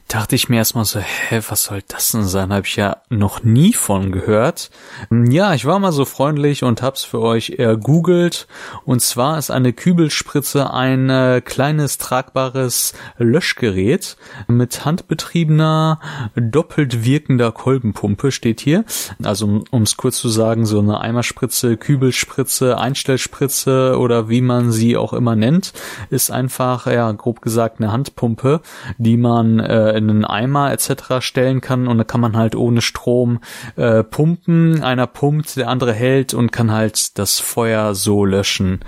dachte 0.09 0.37
ich 0.37 0.49
mir 0.49 0.59
erstmal 0.59 0.85
so, 0.85 1.01
hä, 1.01 1.41
was 1.49 1.65
soll 1.65 1.83
das 1.89 2.13
denn 2.13 2.25
sein? 2.25 2.53
Habe 2.53 2.67
ich 2.67 2.77
ja 2.77 2.99
noch 3.09 3.43
nie 3.43 3.73
von 3.73 4.13
gehört. 4.13 4.71
Ja, 5.11 5.55
ich 5.55 5.65
war 5.65 5.79
mal 5.79 5.93
so 5.93 6.05
freundlich 6.05 6.63
und 6.63 6.83
hab's 6.83 7.05
für 7.05 7.21
euch 7.21 7.51
ergoogelt. 7.59 8.47
Und 8.85 9.01
zwar 9.01 9.39
ist 9.39 9.51
eine 9.51 9.73
Kübelspritze 9.73 10.73
ein 10.73 11.11
äh, 11.11 11.41
kleines 11.45 11.99
tragbares 11.99 12.93
Löschgerät 13.19 14.17
mit 14.47 14.85
handbetriebener, 14.85 16.01
doppelt 16.37 17.05
wirkender 17.05 17.51
Kolbenpumpe 17.51 18.31
steht 18.31 18.61
hier. 18.61 18.85
Also 19.23 19.65
um 19.71 19.83
es 19.83 19.97
kurz 19.97 20.19
zu 20.19 20.29
sagen, 20.29 20.67
so 20.67 20.79
eine 20.79 21.01
Eimerspritze, 21.01 21.77
Kübelspritze, 21.77 22.79
Einstellspritze 22.79 23.99
oder 23.99 24.29
wie 24.29 24.43
man 24.43 24.71
sie 24.71 24.97
auch 24.97 25.13
immer 25.13 25.35
nennt, 25.35 25.73
ist 26.11 26.31
einfach, 26.31 26.87
ja, 26.87 27.11
grob 27.13 27.41
gesagt 27.41 27.81
eine 27.81 27.91
Handpumpe, 27.91 28.61
die 28.99 29.17
man 29.17 29.64
äh, 29.69 29.97
in 29.97 30.11
einen 30.11 30.25
Eimer 30.25 30.73
etc. 30.73 31.21
stellen 31.21 31.61
kann 31.61 31.89
und 31.89 31.99
da 31.99 32.05
kann 32.05 32.21
man 32.21 32.37
halt 32.37 32.55
ohne 32.55 32.83
Strom 32.83 33.41
äh, 33.77 34.03
pumpen. 34.03 34.83
Einer 34.83 35.07
pumpt, 35.07 35.57
der 35.57 35.69
andere 35.69 35.93
hält 35.93 36.35
und 36.35 36.53
kann 36.53 36.71
halt 36.71 37.19
das 37.19 37.41
Feuer 37.41 37.95
so 37.95 38.25
löschen. 38.25 38.81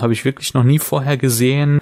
Habe 0.00 0.12
ich 0.12 0.24
wirklich 0.24 0.54
noch 0.54 0.64
nie 0.64 0.78
vorher 0.78 1.16
gesehen. 1.16 1.80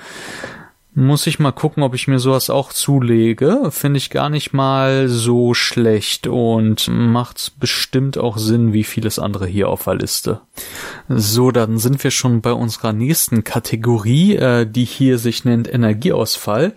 Muss 0.92 1.28
ich 1.28 1.38
mal 1.38 1.52
gucken, 1.52 1.84
ob 1.84 1.94
ich 1.94 2.08
mir 2.08 2.18
sowas 2.18 2.50
auch 2.50 2.72
zulege. 2.72 3.70
Finde 3.70 3.98
ich 3.98 4.10
gar 4.10 4.28
nicht 4.28 4.52
mal 4.52 5.06
so 5.08 5.54
schlecht 5.54 6.26
und 6.26 6.88
macht 6.88 7.52
bestimmt 7.60 8.18
auch 8.18 8.38
Sinn, 8.38 8.72
wie 8.72 8.82
vieles 8.82 9.20
andere 9.20 9.46
hier 9.46 9.68
auf 9.68 9.84
der 9.84 9.94
Liste. 9.94 10.40
So, 11.08 11.52
dann 11.52 11.78
sind 11.78 12.02
wir 12.02 12.10
schon 12.10 12.40
bei 12.40 12.52
unserer 12.52 12.92
nächsten 12.92 13.44
Kategorie, 13.44 14.34
äh, 14.34 14.66
die 14.66 14.84
hier 14.84 15.18
sich 15.18 15.44
nennt 15.44 15.72
Energieausfall. 15.72 16.74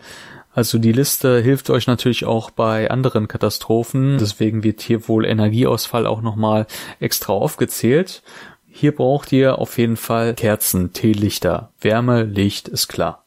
Also 0.53 0.77
die 0.77 0.91
Liste 0.91 1.41
hilft 1.41 1.71
euch 1.71 1.87
natürlich 1.87 2.25
auch 2.25 2.51
bei 2.51 2.91
anderen 2.91 3.27
Katastrophen. 3.27 4.17
Deswegen 4.19 4.63
wird 4.63 4.81
hier 4.81 5.07
wohl 5.07 5.25
Energieausfall 5.25 6.05
auch 6.05 6.21
nochmal 6.21 6.67
extra 6.99 7.33
aufgezählt. 7.33 8.21
Hier 8.67 8.95
braucht 8.95 9.31
ihr 9.31 9.57
auf 9.57 9.77
jeden 9.77 9.97
Fall 9.97 10.35
Kerzen, 10.35 10.93
Teelichter, 10.93 11.71
Wärme, 11.79 12.23
Licht 12.23 12.67
ist 12.67 12.87
klar. 12.87 13.25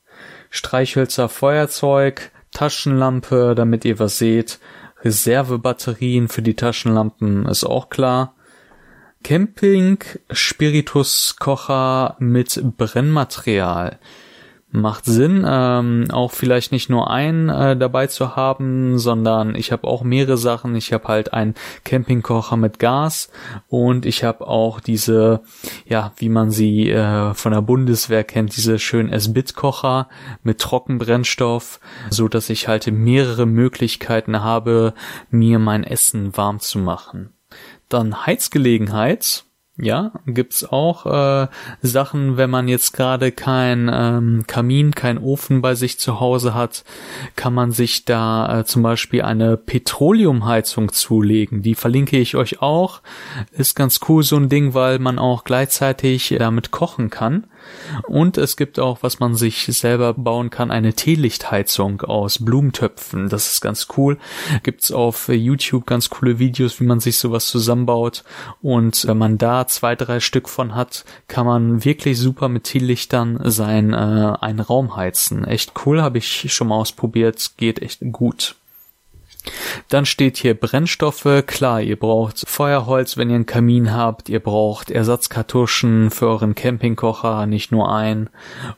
Streichhölzer, 0.50 1.28
Feuerzeug, 1.28 2.30
Taschenlampe, 2.52 3.54
damit 3.56 3.84
ihr 3.84 3.98
was 3.98 4.18
seht. 4.18 4.60
Reservebatterien 5.02 6.28
für 6.28 6.42
die 6.42 6.54
Taschenlampen 6.54 7.46
ist 7.46 7.64
auch 7.64 7.90
klar. 7.90 8.34
Camping, 9.24 9.98
Spirituskocher 10.30 12.16
mit 12.20 12.60
Brennmaterial 12.76 13.98
macht 14.76 15.04
Sinn, 15.06 15.44
ähm, 15.48 16.06
auch 16.12 16.32
vielleicht 16.32 16.70
nicht 16.70 16.90
nur 16.90 17.10
einen 17.10 17.48
äh, 17.48 17.76
dabei 17.76 18.06
zu 18.06 18.36
haben, 18.36 18.98
sondern 18.98 19.54
ich 19.54 19.72
habe 19.72 19.86
auch 19.86 20.02
mehrere 20.02 20.36
Sachen. 20.36 20.76
Ich 20.76 20.92
habe 20.92 21.08
halt 21.08 21.32
einen 21.32 21.54
Campingkocher 21.84 22.56
mit 22.56 22.78
Gas 22.78 23.30
und 23.68 24.06
ich 24.06 24.22
habe 24.22 24.46
auch 24.46 24.80
diese, 24.80 25.40
ja, 25.86 26.12
wie 26.18 26.28
man 26.28 26.50
sie 26.50 26.90
äh, 26.90 27.34
von 27.34 27.52
der 27.52 27.62
Bundeswehr 27.62 28.24
kennt, 28.24 28.56
diese 28.56 28.78
schönen 28.78 29.08
S-Bit-Kocher 29.08 30.08
mit 30.42 30.60
Trockenbrennstoff, 30.60 31.80
so 32.10 32.28
dass 32.28 32.50
ich 32.50 32.68
halt 32.68 32.86
mehrere 32.86 33.46
Möglichkeiten 33.46 34.42
habe, 34.42 34.94
mir 35.30 35.58
mein 35.58 35.84
Essen 35.84 36.36
warm 36.36 36.60
zu 36.60 36.78
machen. 36.78 37.32
Dann 37.88 38.26
Heizgelegenheit 38.26 39.45
Ja, 39.78 40.12
gibt's 40.26 40.64
auch 40.64 41.04
äh, 41.04 41.48
Sachen, 41.82 42.38
wenn 42.38 42.48
man 42.48 42.66
jetzt 42.66 42.94
gerade 42.94 43.30
kein 43.30 43.90
ähm, 43.92 44.44
Kamin, 44.46 44.94
kein 44.94 45.18
Ofen 45.18 45.60
bei 45.60 45.74
sich 45.74 45.98
zu 45.98 46.18
Hause 46.18 46.54
hat, 46.54 46.82
kann 47.34 47.52
man 47.52 47.72
sich 47.72 48.06
da 48.06 48.60
äh, 48.60 48.64
zum 48.64 48.82
Beispiel 48.82 49.20
eine 49.20 49.58
Petroleumheizung 49.58 50.92
zulegen. 50.92 51.60
Die 51.60 51.74
verlinke 51.74 52.16
ich 52.16 52.36
euch 52.36 52.62
auch. 52.62 53.02
Ist 53.52 53.76
ganz 53.76 54.00
cool 54.08 54.22
so 54.22 54.36
ein 54.36 54.48
Ding, 54.48 54.72
weil 54.72 54.98
man 54.98 55.18
auch 55.18 55.44
gleichzeitig 55.44 56.34
damit 56.38 56.70
kochen 56.70 57.10
kann. 57.10 57.46
Und 58.06 58.38
es 58.38 58.56
gibt 58.56 58.78
auch, 58.78 58.98
was 59.02 59.20
man 59.20 59.34
sich 59.34 59.66
selber 59.66 60.14
bauen 60.14 60.50
kann, 60.50 60.70
eine 60.70 60.94
Teelichtheizung 60.94 62.02
aus 62.02 62.44
Blumentöpfen. 62.44 63.28
Das 63.28 63.52
ist 63.52 63.60
ganz 63.60 63.88
cool. 63.96 64.18
Gibt's 64.62 64.92
auf 64.92 65.28
YouTube 65.28 65.86
ganz 65.86 66.10
coole 66.10 66.38
Videos, 66.38 66.80
wie 66.80 66.84
man 66.84 67.00
sich 67.00 67.18
sowas 67.18 67.48
zusammenbaut. 67.48 68.24
Und 68.62 69.06
wenn 69.06 69.18
man 69.18 69.38
da 69.38 69.66
zwei, 69.66 69.94
drei 69.94 70.20
Stück 70.20 70.48
von 70.48 70.74
hat, 70.74 71.04
kann 71.28 71.46
man 71.46 71.84
wirklich 71.84 72.18
super 72.18 72.48
mit 72.48 72.64
Teelichtern 72.64 73.40
sein 73.44 73.92
äh, 73.92 73.96
einen 74.40 74.60
Raum 74.60 74.96
heizen. 74.96 75.44
Echt 75.44 75.72
cool, 75.84 76.02
habe 76.02 76.18
ich 76.18 76.52
schon 76.52 76.68
mal 76.68 76.76
ausprobiert. 76.76 77.52
Geht 77.56 77.82
echt 77.82 78.00
gut. 78.12 78.56
Dann 79.88 80.06
steht 80.06 80.36
hier 80.36 80.54
Brennstoffe. 80.54 81.44
Klar, 81.46 81.80
ihr 81.80 81.98
braucht 81.98 82.42
Feuerholz, 82.46 83.16
wenn 83.16 83.30
ihr 83.30 83.36
einen 83.36 83.46
Kamin 83.46 83.94
habt. 83.94 84.28
Ihr 84.28 84.40
braucht 84.40 84.90
Ersatzkartuschen 84.90 86.10
für 86.10 86.28
euren 86.28 86.54
Campingkocher, 86.54 87.46
nicht 87.46 87.72
nur 87.72 87.92
ein. 87.92 88.28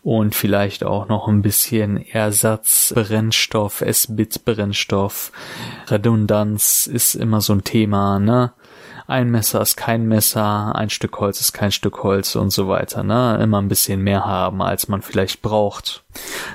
Und 0.03 0.35
vielleicht 0.35 0.85
auch 0.85 1.09
noch 1.09 1.29
ein 1.29 1.43
bisschen 1.43 2.05
Ersatzbrennstoff, 2.07 3.81
S-Bit-Brennstoff. 3.81 5.33
Redundanz 5.89 6.87
ist 6.87 7.15
immer 7.15 7.41
so 7.41 7.55
ein 7.55 7.65
Thema, 7.65 8.19
ne? 8.19 8.53
Ein 9.09 9.31
Messer 9.31 9.63
ist 9.63 9.77
kein 9.77 10.07
Messer, 10.07 10.77
ein 10.77 10.91
Stück 10.91 11.19
Holz 11.19 11.41
ist 11.41 11.55
kein 11.55 11.73
Stück 11.73 12.03
Holz 12.03 12.37
und 12.37 12.51
so 12.51 12.69
weiter, 12.69 13.03
ne? 13.03 13.41
Immer 13.43 13.63
ein 13.63 13.69
bisschen 13.69 14.03
mehr 14.03 14.27
haben, 14.27 14.61
als 14.61 14.89
man 14.89 15.01
vielleicht 15.01 15.41
braucht. 15.41 16.05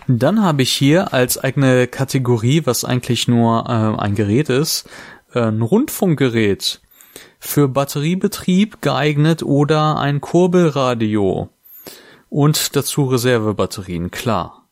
Dann 0.08 0.44
habe 0.44 0.62
ich 0.62 0.72
hier 0.72 1.14
als 1.14 1.40
eigene 1.40 1.88
Kategorie, 1.88 2.62
was 2.66 2.86
eigentlich 2.86 3.28
nur 3.28 3.66
äh, 3.68 4.00
ein 4.00 4.14
Gerät 4.14 4.50
ist, 4.50 4.88
äh, 5.34 5.40
ein 5.40 5.64
Rundfunkgerät 5.64 6.80
für 7.40 7.68
Batteriebetrieb 7.68 8.84
geeignet 8.84 9.42
oder 9.42 9.98
ein 9.98 10.22
Kurbelradio 10.22 11.50
und 12.30 12.76
dazu 12.76 13.06
Reservebatterien, 13.06 14.12
klar 14.12 14.63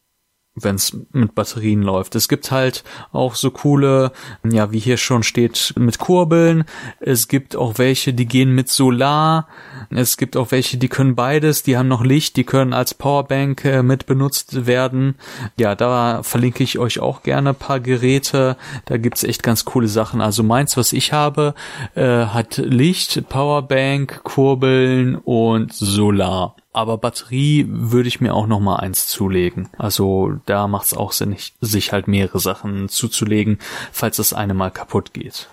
wenn 0.56 0.76
es 0.76 0.98
mit 1.14 1.34
Batterien 1.34 1.82
läuft. 1.82 2.16
Es 2.16 2.28
gibt 2.28 2.52
halt 2.52 2.84
auch 3.14 3.36
so 3.36 3.52
coole, 3.52 4.12
ja, 4.44 4.72
wie 4.72 4.80
hier 4.80 4.98
schon 4.98 5.24
steht, 5.24 5.74
mit 5.78 5.98
Kurbeln. 5.98 6.66
Es 7.00 7.30
gibt 7.30 7.56
auch 7.56 7.78
welche, 7.78 8.14
die 8.14 8.26
gehen 8.26 8.54
mit 8.54 8.68
Solar. 8.68 9.48
Es 9.90 10.18
gibt 10.18 10.36
auch 10.36 10.52
welche, 10.52 10.78
die 10.78 10.90
können 10.90 11.16
beides. 11.16 11.64
Die 11.64 11.78
haben 11.78 11.88
noch 11.88 12.04
Licht, 12.04 12.36
die 12.36 12.44
können 12.44 12.74
als 12.74 12.94
Powerbank 12.94 13.64
äh, 13.64 13.82
mit 13.82 14.06
benutzt 14.08 14.66
werden. 14.66 15.16
Ja, 15.58 15.76
da 15.76 16.22
verlinke 16.24 16.64
ich 16.64 16.80
euch 16.80 17.00
auch 17.00 17.24
gerne 17.24 17.54
paar 17.54 17.80
Geräte. 17.80 18.58
Da 18.86 18.98
gibt's 18.98 19.24
echt 19.24 19.44
ganz 19.44 19.64
coole 19.64 19.88
Sachen. 19.88 20.20
Also 20.20 20.44
meins, 20.44 20.76
was 20.76 20.92
ich 20.92 21.14
habe, 21.14 21.54
äh, 21.96 22.26
hat 22.26 22.58
Licht, 22.58 23.30
Powerbank, 23.30 24.24
Kurbeln 24.24 25.16
und 25.16 25.74
Solar. 25.74 26.56
Aber 26.74 26.98
Batterie 26.98 27.66
würde 27.68 28.08
ich 28.08 28.22
mir 28.22 28.34
auch 28.34 28.48
noch 28.48 28.62
mal 28.62 28.78
eins 28.78 29.08
zulegen. 29.08 29.70
Also 29.78 30.40
da 30.46 30.68
macht 30.68 30.86
es 30.86 30.94
auch 30.94 31.12
Sinn, 31.12 31.36
sich 31.60 31.92
halt 31.92 32.08
mehrere 32.08 32.40
Sachen 32.40 32.88
zuzulegen, 32.88 33.60
falls 33.92 34.18
das 34.18 34.34
eine 34.34 34.54
mal 34.54 34.72
kaputt 34.72 35.14
geht. 35.14 35.50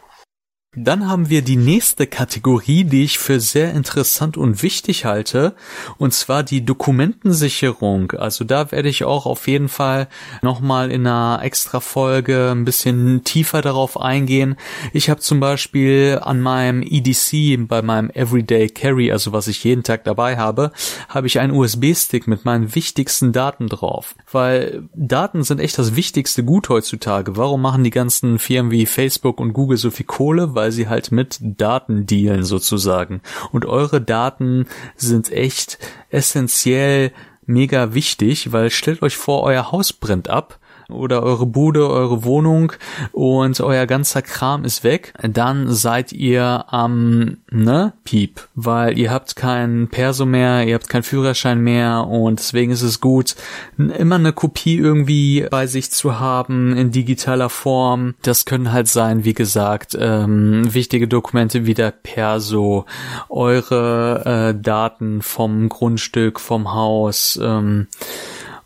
Dann 0.77 1.09
haben 1.09 1.31
wir 1.31 1.41
die 1.41 1.57
nächste 1.57 2.07
Kategorie, 2.07 2.85
die 2.85 3.03
ich 3.03 3.19
für 3.19 3.41
sehr 3.41 3.73
interessant 3.73 4.37
und 4.37 4.63
wichtig 4.63 5.07
halte, 5.07 5.55
und 5.97 6.13
zwar 6.13 6.43
die 6.43 6.63
Dokumentensicherung. 6.63 8.13
Also 8.13 8.45
da 8.45 8.71
werde 8.71 8.91
ich 8.91 9.05
auch 9.05 9.25
auf 9.25 9.49
jeden 9.49 9.71
Fall 9.71 10.09
nochmal 10.43 10.91
in 10.91 11.07
einer 11.07 11.41
extra 11.43 11.81
Folge 11.81 12.51
ein 12.51 12.67
bisschen 12.67 13.25
tiefer 13.25 13.63
darauf 13.63 13.99
eingehen. 13.99 14.57
Ich 14.93 15.09
habe 15.09 15.21
zum 15.21 15.41
Beispiel 15.41 16.21
an 16.23 16.43
meinem 16.43 16.83
EDC, 16.83 17.67
bei 17.67 17.81
meinem 17.81 18.11
Everyday 18.11 18.69
Carry, 18.69 19.11
also 19.11 19.33
was 19.33 19.49
ich 19.49 19.65
jeden 19.65 19.85
Tag 19.85 20.05
dabei 20.05 20.37
habe, 20.37 20.73
habe 21.09 21.29
ich 21.29 21.41
einen 21.41 21.55
USB-Stick 21.55 22.27
mit 22.27 22.45
meinen 22.45 22.75
wichtigsten 22.75 23.33
Daten 23.33 23.69
drauf. 23.69 24.15
Weil 24.31 24.87
Daten 24.95 25.45
sind 25.45 25.61
echt 25.61 25.79
das 25.79 25.97
wichtigste 25.97 26.45
Gut 26.45 26.69
heutzutage. 26.69 27.39
Warum 27.39 27.63
machen 27.63 27.85
die 27.85 27.91
ganzen 27.91 28.39
Firmen 28.39 28.71
wie 28.71 28.85
Facebook 28.85 29.41
und 29.41 29.55
Google 29.55 29.79
so 29.79 29.91
viel 29.91 30.05
Kohle? 30.05 30.58
Weil 30.59 30.73
sie 30.73 30.89
halt 30.89 31.13
mit 31.13 31.39
Daten 31.41 32.05
dealen 32.05 32.43
sozusagen. 32.43 33.23
Und 33.53 33.65
eure 33.65 34.01
Daten 34.01 34.67
sind 34.97 35.31
echt 35.31 35.79
essentiell 36.11 37.13
mega 37.47 37.95
wichtig, 37.95 38.51
weil 38.51 38.69
stellt 38.71 39.03
euch 39.03 39.17
vor, 39.17 39.45
euer 39.45 39.71
Haus 39.71 39.93
brennt 39.93 40.29
ab 40.29 40.59
oder 40.91 41.23
eure 41.23 41.45
Bude, 41.45 41.89
eure 41.89 42.25
Wohnung 42.25 42.73
und 43.13 43.61
euer 43.61 43.87
ganzer 43.87 44.23
Kram 44.23 44.65
ist 44.65 44.85
weg, 44.85 45.13
dann 45.23 45.71
seid 45.71 46.13
ihr 46.13 46.65
am, 46.69 47.39
ne, 47.51 47.93
Piep, 48.05 48.49
weil 48.55 48.99
ihr 48.99 49.11
habt 49.11 49.37
keinen 49.37 49.89
Perso 49.89 50.25
mehr, 50.25 50.67
ihr 50.67 50.75
habt 50.75 50.89
keinen 50.89 51.03
Führerschein 51.03 51.61
mehr 51.61 52.07
und 52.07 52.39
deswegen 52.39 52.73
ist 52.73 52.81
es 52.81 53.01
gut, 53.01 53.37
immer 53.77 54.15
eine 54.15 54.33
Kopie 54.33 54.79
irgendwie 54.79 55.47
bei 55.51 55.67
sich 55.67 55.91
zu 55.91 56.19
haben 56.21 56.75
in 56.75 56.91
digitaler 56.91 57.51
Form. 57.51 58.15
Das 58.23 58.47
können 58.47 58.73
halt 58.73 58.89
sein, 58.89 59.25
wie 59.25 59.35
gesagt, 59.35 59.97
ähm, 60.01 60.73
wichtige 60.73 61.07
Dokumente 61.07 61.67
wie 61.67 61.75
der 61.75 61.91
Perso, 61.91 62.87
eure 63.29 64.55
äh, 64.55 64.61
Daten 64.61 65.21
vom 65.21 65.69
Grundstück, 65.69 66.41
vom 66.41 66.73
Haus, 66.73 67.39
ähm, 67.43 67.89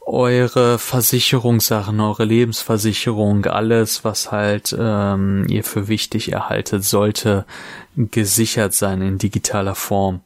eure 0.06 0.78
Versicherungssachen, 0.78 2.00
eure 2.00 2.24
Lebensversicherung, 2.24 3.46
alles, 3.46 4.04
was 4.04 4.32
halt 4.32 4.74
ähm, 4.78 5.46
ihr 5.48 5.64
für 5.64 5.88
wichtig 5.88 6.32
erhaltet, 6.32 6.84
sollte 6.84 7.44
gesichert 7.96 8.74
sein 8.74 9.00
in 9.02 9.18
digitaler 9.18 9.74
Form. 9.74 10.20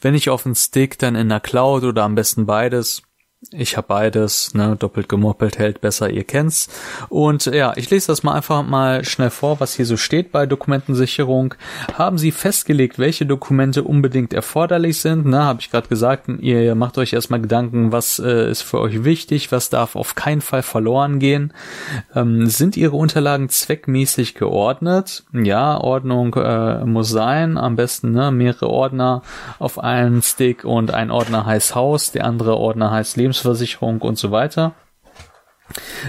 Wenn 0.00 0.14
ich 0.14 0.30
auf 0.30 0.42
den 0.42 0.54
Stick, 0.54 0.98
dann 0.98 1.14
in 1.14 1.28
der 1.28 1.40
Cloud 1.40 1.84
oder 1.84 2.02
am 2.02 2.14
besten 2.14 2.46
beides. 2.46 3.02
Ich 3.50 3.76
habe 3.76 3.86
beides, 3.88 4.54
ne, 4.54 4.76
doppelt 4.76 5.08
gemoppelt 5.08 5.58
hält 5.58 5.80
besser, 5.80 6.08
ihr 6.08 6.24
kennt's. 6.24 6.68
Und 7.08 7.46
ja, 7.46 7.72
ich 7.76 7.90
lese 7.90 8.06
das 8.06 8.22
mal 8.22 8.32
einfach 8.32 8.62
mal 8.62 9.04
schnell 9.04 9.30
vor, 9.30 9.60
was 9.60 9.74
hier 9.74 9.86
so 9.86 9.96
steht 9.96 10.32
bei 10.32 10.46
Dokumentensicherung. 10.46 11.54
Haben 11.98 12.16
Sie 12.16 12.32
festgelegt, 12.32 12.98
welche 12.98 13.26
Dokumente 13.26 13.82
unbedingt 13.82 14.32
erforderlich 14.32 15.00
sind? 15.00 15.26
Ne, 15.26 15.42
habe 15.42 15.60
ich 15.60 15.70
gerade 15.70 15.88
gesagt, 15.88 16.28
ihr 16.40 16.74
macht 16.74 16.96
euch 16.96 17.12
erstmal 17.12 17.40
Gedanken, 17.40 17.92
was 17.92 18.18
äh, 18.18 18.50
ist 18.50 18.62
für 18.62 18.80
euch 18.80 19.04
wichtig, 19.04 19.52
was 19.52 19.68
darf 19.68 19.96
auf 19.96 20.14
keinen 20.14 20.40
Fall 20.40 20.62
verloren 20.62 21.18
gehen. 21.18 21.52
Ähm, 22.14 22.46
sind 22.46 22.76
Ihre 22.76 22.96
Unterlagen 22.96 23.48
zweckmäßig 23.48 24.34
geordnet? 24.34 25.24
Ja, 25.32 25.78
Ordnung 25.78 26.34
äh, 26.34 26.84
muss 26.84 27.10
sein. 27.10 27.58
Am 27.58 27.76
besten 27.76 28.12
ne, 28.12 28.30
mehrere 28.30 28.68
Ordner 28.68 29.22
auf 29.58 29.78
einen 29.78 30.22
Stick 30.22 30.64
und 30.64 30.94
ein 30.94 31.10
Ordner 31.10 31.44
heißt 31.44 31.74
Haus, 31.74 32.12
der 32.12 32.24
andere 32.24 32.56
Ordner 32.56 32.90
heißt 32.90 33.16
Lebens 33.16 33.33
Lebensversicherung 33.34 34.00
und 34.00 34.16
so 34.16 34.30
weiter, 34.30 34.74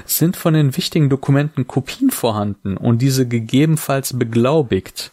sind 0.06 0.38
von 0.38 0.54
den 0.54 0.78
wichtigen 0.78 1.10
Dokumenten 1.10 1.66
Kopien 1.66 2.12
vorhanden 2.12 2.78
und 2.78 3.02
diese 3.02 3.28
gegebenenfalls 3.28 4.18
beglaubigt. 4.18 5.12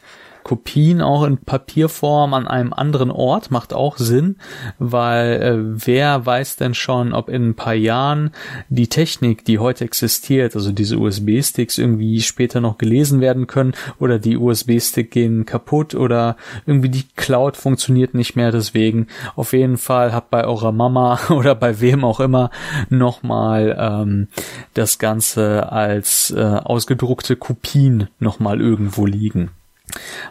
Kopien 0.53 1.01
auch 1.01 1.25
in 1.25 1.39
Papierform 1.39 2.35
an 2.35 2.47
einem 2.47 2.75
anderen 2.75 3.11
Ort 3.11 3.51
macht 3.51 3.73
auch 3.73 3.97
Sinn, 3.97 4.37
weil 4.79 5.41
äh, 5.41 5.87
wer 5.87 6.27
weiß 6.27 6.57
denn 6.57 6.75
schon, 6.75 7.15
ob 7.15 7.31
in 7.31 7.49
ein 7.49 7.55
paar 7.55 7.73
Jahren 7.73 8.33
die 8.69 8.89
Technik, 8.89 9.47
die 9.47 9.59
heute 9.59 9.87
existiert, 9.87 10.55
also 10.55 10.71
diese 10.71 10.99
USB-Sticks 10.99 11.79
irgendwie 11.79 12.21
später 12.21 12.61
noch 12.61 12.77
gelesen 12.77 13.23
werden 13.23 13.47
können 13.47 13.73
oder 13.99 14.19
die 14.19 14.37
USB-Stick 14.37 15.11
gehen 15.11 15.47
kaputt 15.47 15.95
oder 15.95 16.37
irgendwie 16.67 16.91
die 16.91 17.09
Cloud 17.17 17.57
funktioniert 17.57 18.13
nicht 18.13 18.37
mehr. 18.37 18.53
Deswegen 18.53 19.07
auf 19.37 19.55
jeden 19.55 19.79
Fall 19.79 20.13
habt 20.13 20.29
bei 20.29 20.45
eurer 20.45 20.73
Mama 20.73 21.19
oder 21.31 21.55
bei 21.55 21.81
wem 21.81 22.05
auch 22.05 22.21
immer 22.21 22.51
nochmal 22.91 23.75
ähm, 23.81 24.29
das 24.75 24.99
Ganze 24.99 25.73
als 25.73 26.31
äh, 26.31 26.43
ausgedruckte 26.43 27.37
Kopien 27.37 28.09
nochmal 28.19 28.61
irgendwo 28.61 29.07
liegen. 29.07 29.51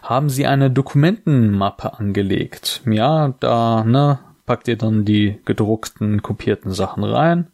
Haben 0.01 0.29
Sie 0.29 0.45
eine 0.45 0.71
Dokumentenmappe 0.71 1.97
angelegt? 1.97 2.81
Ja, 2.85 3.33
da 3.39 3.83
ne, 3.83 4.19
packt 4.45 4.67
ihr 4.67 4.77
dann 4.77 5.05
die 5.05 5.39
gedruckten, 5.45 6.21
kopierten 6.21 6.71
Sachen 6.71 7.03
rein. 7.03 7.47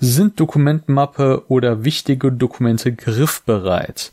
Sind 0.00 0.38
Dokumentenmappe 0.40 1.44
oder 1.48 1.84
wichtige 1.84 2.30
Dokumente 2.32 2.92
griffbereit? 2.92 4.12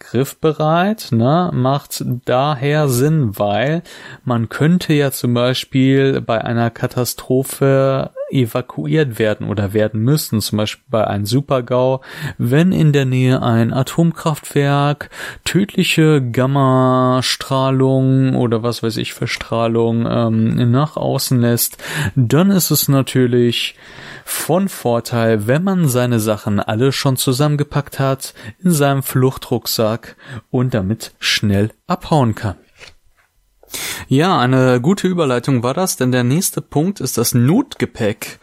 Griffbereit, 0.00 1.08
ne, 1.10 1.50
macht 1.52 2.04
daher 2.24 2.88
Sinn, 2.88 3.38
weil 3.38 3.82
man 4.24 4.48
könnte 4.48 4.94
ja 4.94 5.10
zum 5.10 5.34
Beispiel 5.34 6.20
bei 6.20 6.42
einer 6.42 6.70
Katastrophe 6.70 8.12
evakuiert 8.30 9.18
werden 9.18 9.48
oder 9.48 9.72
werden 9.72 10.02
müssen, 10.02 10.40
zum 10.40 10.58
Beispiel 10.58 10.84
bei 10.88 11.04
einem 11.06 11.26
Supergau, 11.26 12.02
wenn 12.36 12.70
in 12.72 12.92
der 12.92 13.06
Nähe 13.06 13.42
ein 13.42 13.72
Atomkraftwerk 13.72 15.10
tödliche 15.44 16.22
Gammastrahlung 16.22 18.36
oder 18.36 18.62
was 18.62 18.82
weiß 18.82 18.98
ich 18.98 19.14
für 19.14 19.26
Strahlung 19.26 20.06
ähm, 20.08 20.70
nach 20.70 20.96
außen 20.96 21.40
lässt, 21.40 21.82
dann 22.14 22.50
ist 22.50 22.70
es 22.70 22.88
natürlich 22.88 23.74
von 24.28 24.68
Vorteil, 24.68 25.46
wenn 25.46 25.64
man 25.64 25.88
seine 25.88 26.20
Sachen 26.20 26.60
alle 26.60 26.92
schon 26.92 27.16
zusammengepackt 27.16 27.98
hat 27.98 28.34
in 28.62 28.72
seinem 28.72 29.02
Fluchtrucksack 29.02 30.16
und 30.50 30.74
damit 30.74 31.14
schnell 31.18 31.70
abhauen 31.86 32.34
kann. 32.34 32.56
Ja, 34.08 34.38
eine 34.38 34.80
gute 34.80 35.06
Überleitung 35.06 35.62
war 35.62 35.74
das, 35.74 35.96
denn 35.96 36.12
der 36.12 36.24
nächste 36.24 36.62
Punkt 36.62 37.00
ist 37.00 37.18
das 37.18 37.34
Notgepäck. 37.34 38.38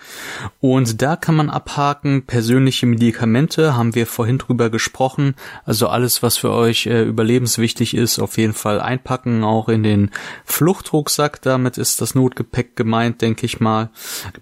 Und 0.60 1.02
da 1.02 1.16
kann 1.16 1.36
man 1.36 1.50
abhaken, 1.50 2.24
persönliche 2.24 2.86
Medikamente, 2.86 3.76
haben 3.76 3.96
wir 3.96 4.06
vorhin 4.06 4.38
drüber 4.38 4.70
gesprochen. 4.70 5.36
Also 5.66 5.88
alles, 5.88 6.22
was 6.22 6.38
für 6.38 6.52
euch 6.52 6.86
äh, 6.86 7.04
überlebenswichtig 7.04 7.96
ist, 7.96 8.20
auf 8.20 8.38
jeden 8.38 8.54
Fall 8.54 8.80
einpacken, 8.80 9.44
auch 9.44 9.70
in 9.70 9.84
den 9.84 10.12
Fluchtrucksack. 10.46 11.42
Damit 11.42 11.78
ist 11.78 12.02
das 12.02 12.16
Notgepäck 12.16 12.76
gemeint, 12.76 13.22
denke 13.22 13.46
ich 13.46 13.60
mal. 13.60 13.90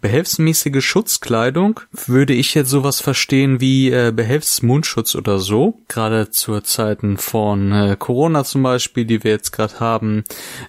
Behelfsmäßige 0.02 0.84
Schutzkleidung 0.84 1.80
würde 2.06 2.34
ich 2.34 2.54
jetzt 2.54 2.70
sowas 2.70 3.00
verstehen 3.00 3.62
wie 3.62 3.92
äh, 3.92 4.12
Behelfsmundschutz 4.14 5.16
oder 5.16 5.40
so. 5.40 5.80
Gerade 5.88 6.32
zur 6.32 6.64
Zeiten 6.64 7.18
von 7.18 7.72
äh, 7.72 7.96
Corona 7.98 8.44
zum 8.44 8.64
Beispiel, 8.64 9.06
die 9.06 9.24
wir 9.24 9.32
jetzt 9.32 9.52
gerade 9.52 9.80
haben 9.80 10.24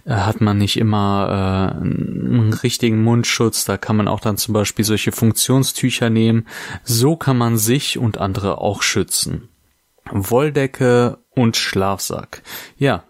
hat 0.06 0.40
man 0.40 0.58
nicht 0.58 0.76
immer 0.76 1.72
äh, 1.72 1.80
einen 1.80 2.52
richtigen 2.52 3.02
Mundschutz. 3.02 3.64
Da 3.64 3.76
kann 3.76 3.96
man 3.96 4.08
auch 4.08 4.20
dann 4.20 4.36
zum 4.36 4.54
Beispiel 4.54 4.84
solche 4.84 5.12
Funktionstücher 5.12 6.10
nehmen. 6.10 6.46
So 6.82 7.16
kann 7.16 7.38
man 7.38 7.56
sich 7.56 7.98
und 7.98 8.18
andere 8.18 8.58
auch 8.58 8.82
schützen. 8.82 9.48
Wolldecke 10.10 11.18
und 11.30 11.56
Schlafsack. 11.56 12.42
Ja, 12.76 13.04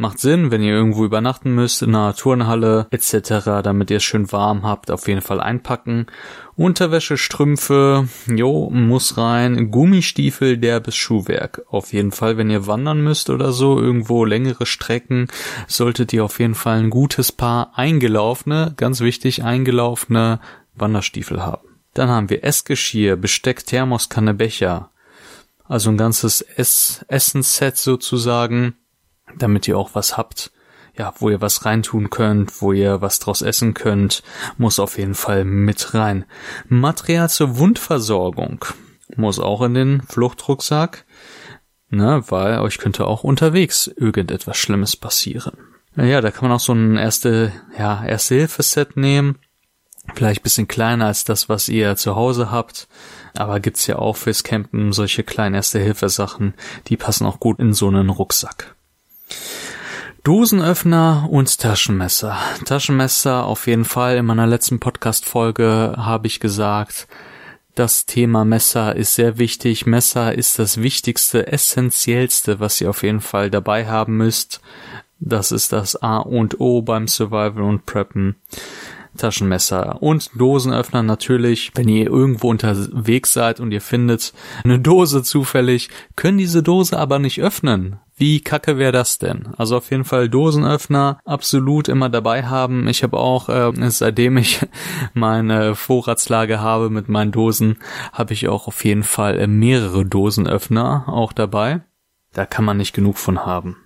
Macht 0.00 0.18
Sinn, 0.18 0.50
wenn 0.50 0.62
ihr 0.62 0.72
irgendwo 0.72 1.04
übernachten 1.04 1.54
müsst, 1.54 1.82
in 1.82 1.94
einer 1.94 2.16
Turnhalle 2.16 2.86
etc., 2.90 3.60
damit 3.62 3.90
ihr 3.90 3.98
es 3.98 4.02
schön 4.02 4.32
warm 4.32 4.62
habt, 4.62 4.90
auf 4.90 5.06
jeden 5.06 5.20
Fall 5.20 5.42
einpacken. 5.42 6.06
Unterwäsche, 6.56 7.18
Strümpfe, 7.18 8.08
jo, 8.26 8.70
muss 8.70 9.18
rein. 9.18 9.70
Gummistiefel, 9.70 10.56
derbes 10.56 10.96
Schuhwerk. 10.96 11.66
Auf 11.68 11.92
jeden 11.92 12.12
Fall, 12.12 12.38
wenn 12.38 12.48
ihr 12.48 12.66
wandern 12.66 13.04
müsst 13.04 13.28
oder 13.28 13.52
so, 13.52 13.78
irgendwo 13.78 14.24
längere 14.24 14.64
Strecken, 14.64 15.28
solltet 15.68 16.14
ihr 16.14 16.24
auf 16.24 16.38
jeden 16.38 16.54
Fall 16.54 16.78
ein 16.78 16.88
gutes 16.88 17.30
Paar 17.30 17.72
eingelaufene, 17.76 18.72
ganz 18.78 19.02
wichtig, 19.02 19.44
eingelaufene 19.44 20.40
Wanderstiefel 20.76 21.42
haben. 21.42 21.68
Dann 21.92 22.08
haben 22.08 22.30
wir 22.30 22.42
Essgeschirr, 22.42 23.16
Besteck, 23.16 23.66
Thermoskanne, 23.66 24.32
Becher. 24.32 24.92
Also 25.68 25.90
ein 25.90 25.98
ganzes 25.98 26.40
Ess 26.40 27.04
Essensset 27.06 27.76
sozusagen 27.76 28.76
damit 29.38 29.68
ihr 29.68 29.78
auch 29.78 29.90
was 29.94 30.16
habt, 30.16 30.50
ja, 30.96 31.12
wo 31.18 31.30
ihr 31.30 31.40
was 31.40 31.64
reintun 31.64 32.10
könnt, 32.10 32.60
wo 32.60 32.72
ihr 32.72 33.00
was 33.00 33.18
draus 33.18 33.42
essen 33.42 33.74
könnt, 33.74 34.22
muss 34.58 34.78
auf 34.78 34.98
jeden 34.98 35.14
Fall 35.14 35.44
mit 35.44 35.94
rein. 35.94 36.24
Material 36.68 37.28
zur 37.30 37.58
Wundversorgung 37.58 38.64
muss 39.16 39.38
auch 39.38 39.62
in 39.62 39.74
den 39.74 40.02
Fluchtrucksack, 40.02 41.04
ne, 41.88 42.22
weil 42.28 42.60
euch 42.60 42.78
könnte 42.78 43.06
auch 43.06 43.24
unterwegs 43.24 43.86
irgendetwas 43.86 44.56
Schlimmes 44.56 44.96
passieren. 44.96 45.56
Ja, 45.96 46.20
da 46.20 46.30
kann 46.30 46.48
man 46.48 46.56
auch 46.56 46.60
so 46.60 46.72
ein 46.72 46.96
erste, 46.96 47.52
ja, 47.76 48.04
erste 48.04 48.36
Hilfeset 48.36 48.96
nehmen. 48.96 49.38
Vielleicht 50.14 50.42
bisschen 50.42 50.68
kleiner 50.68 51.06
als 51.06 51.24
das, 51.24 51.48
was 51.48 51.68
ihr 51.68 51.96
zu 51.96 52.16
Hause 52.16 52.50
habt. 52.50 52.88
Aber 53.36 53.60
gibt's 53.60 53.86
ja 53.86 53.96
auch 53.96 54.16
fürs 54.16 54.42
Campen 54.44 54.92
solche 54.92 55.22
kleinen 55.22 55.54
Erste-Hilfe-Sachen, 55.54 56.54
die 56.88 56.96
passen 56.96 57.26
auch 57.26 57.38
gut 57.38 57.58
in 57.58 57.72
so 57.72 57.88
einen 57.88 58.10
Rucksack. 58.10 58.74
Dosenöffner 60.22 61.28
und 61.30 61.58
Taschenmesser. 61.58 62.36
Taschenmesser 62.66 63.46
auf 63.46 63.66
jeden 63.66 63.86
Fall. 63.86 64.18
In 64.18 64.26
meiner 64.26 64.46
letzten 64.46 64.78
Podcast-Folge 64.78 65.94
habe 65.96 66.26
ich 66.26 66.40
gesagt, 66.40 67.08
das 67.74 68.04
Thema 68.04 68.44
Messer 68.44 68.94
ist 68.94 69.14
sehr 69.14 69.38
wichtig. 69.38 69.86
Messer 69.86 70.34
ist 70.34 70.58
das 70.58 70.82
wichtigste, 70.82 71.46
essentiellste, 71.46 72.60
was 72.60 72.82
ihr 72.82 72.90
auf 72.90 73.02
jeden 73.02 73.22
Fall 73.22 73.50
dabei 73.50 73.86
haben 73.86 74.18
müsst. 74.18 74.60
Das 75.20 75.52
ist 75.52 75.72
das 75.72 75.96
A 76.02 76.18
und 76.18 76.60
O 76.60 76.82
beim 76.82 77.08
Survival 77.08 77.62
und 77.62 77.86
Preppen. 77.86 78.36
Taschenmesser 79.16 80.02
und 80.02 80.30
Dosenöffner 80.34 81.02
natürlich. 81.02 81.72
Wenn 81.74 81.88
ihr 81.88 82.06
irgendwo 82.06 82.50
unterwegs 82.50 83.32
seid 83.32 83.60
und 83.60 83.72
ihr 83.72 83.80
findet 83.80 84.32
eine 84.64 84.78
Dose 84.78 85.22
zufällig, 85.22 85.88
können 86.16 86.38
diese 86.38 86.62
Dose 86.62 86.98
aber 86.98 87.18
nicht 87.18 87.40
öffnen. 87.40 87.98
Wie 88.16 88.42
kacke 88.42 88.76
wäre 88.76 88.92
das 88.92 89.18
denn? 89.18 89.48
Also 89.56 89.78
auf 89.78 89.90
jeden 89.90 90.04
Fall 90.04 90.28
Dosenöffner 90.28 91.20
absolut 91.24 91.88
immer 91.88 92.10
dabei 92.10 92.44
haben. 92.44 92.86
Ich 92.86 93.02
habe 93.02 93.16
auch, 93.16 93.48
äh, 93.48 93.72
seitdem 93.90 94.36
ich 94.36 94.60
meine 95.14 95.74
Vorratslage 95.74 96.60
habe 96.60 96.90
mit 96.90 97.08
meinen 97.08 97.32
Dosen, 97.32 97.78
habe 98.12 98.34
ich 98.34 98.46
auch 98.48 98.66
auf 98.66 98.84
jeden 98.84 99.04
Fall 99.04 99.46
mehrere 99.46 100.04
Dosenöffner 100.04 101.04
auch 101.06 101.32
dabei. 101.32 101.80
Da 102.32 102.44
kann 102.44 102.64
man 102.64 102.76
nicht 102.76 102.92
genug 102.92 103.16
von 103.16 103.46
haben. 103.46 103.76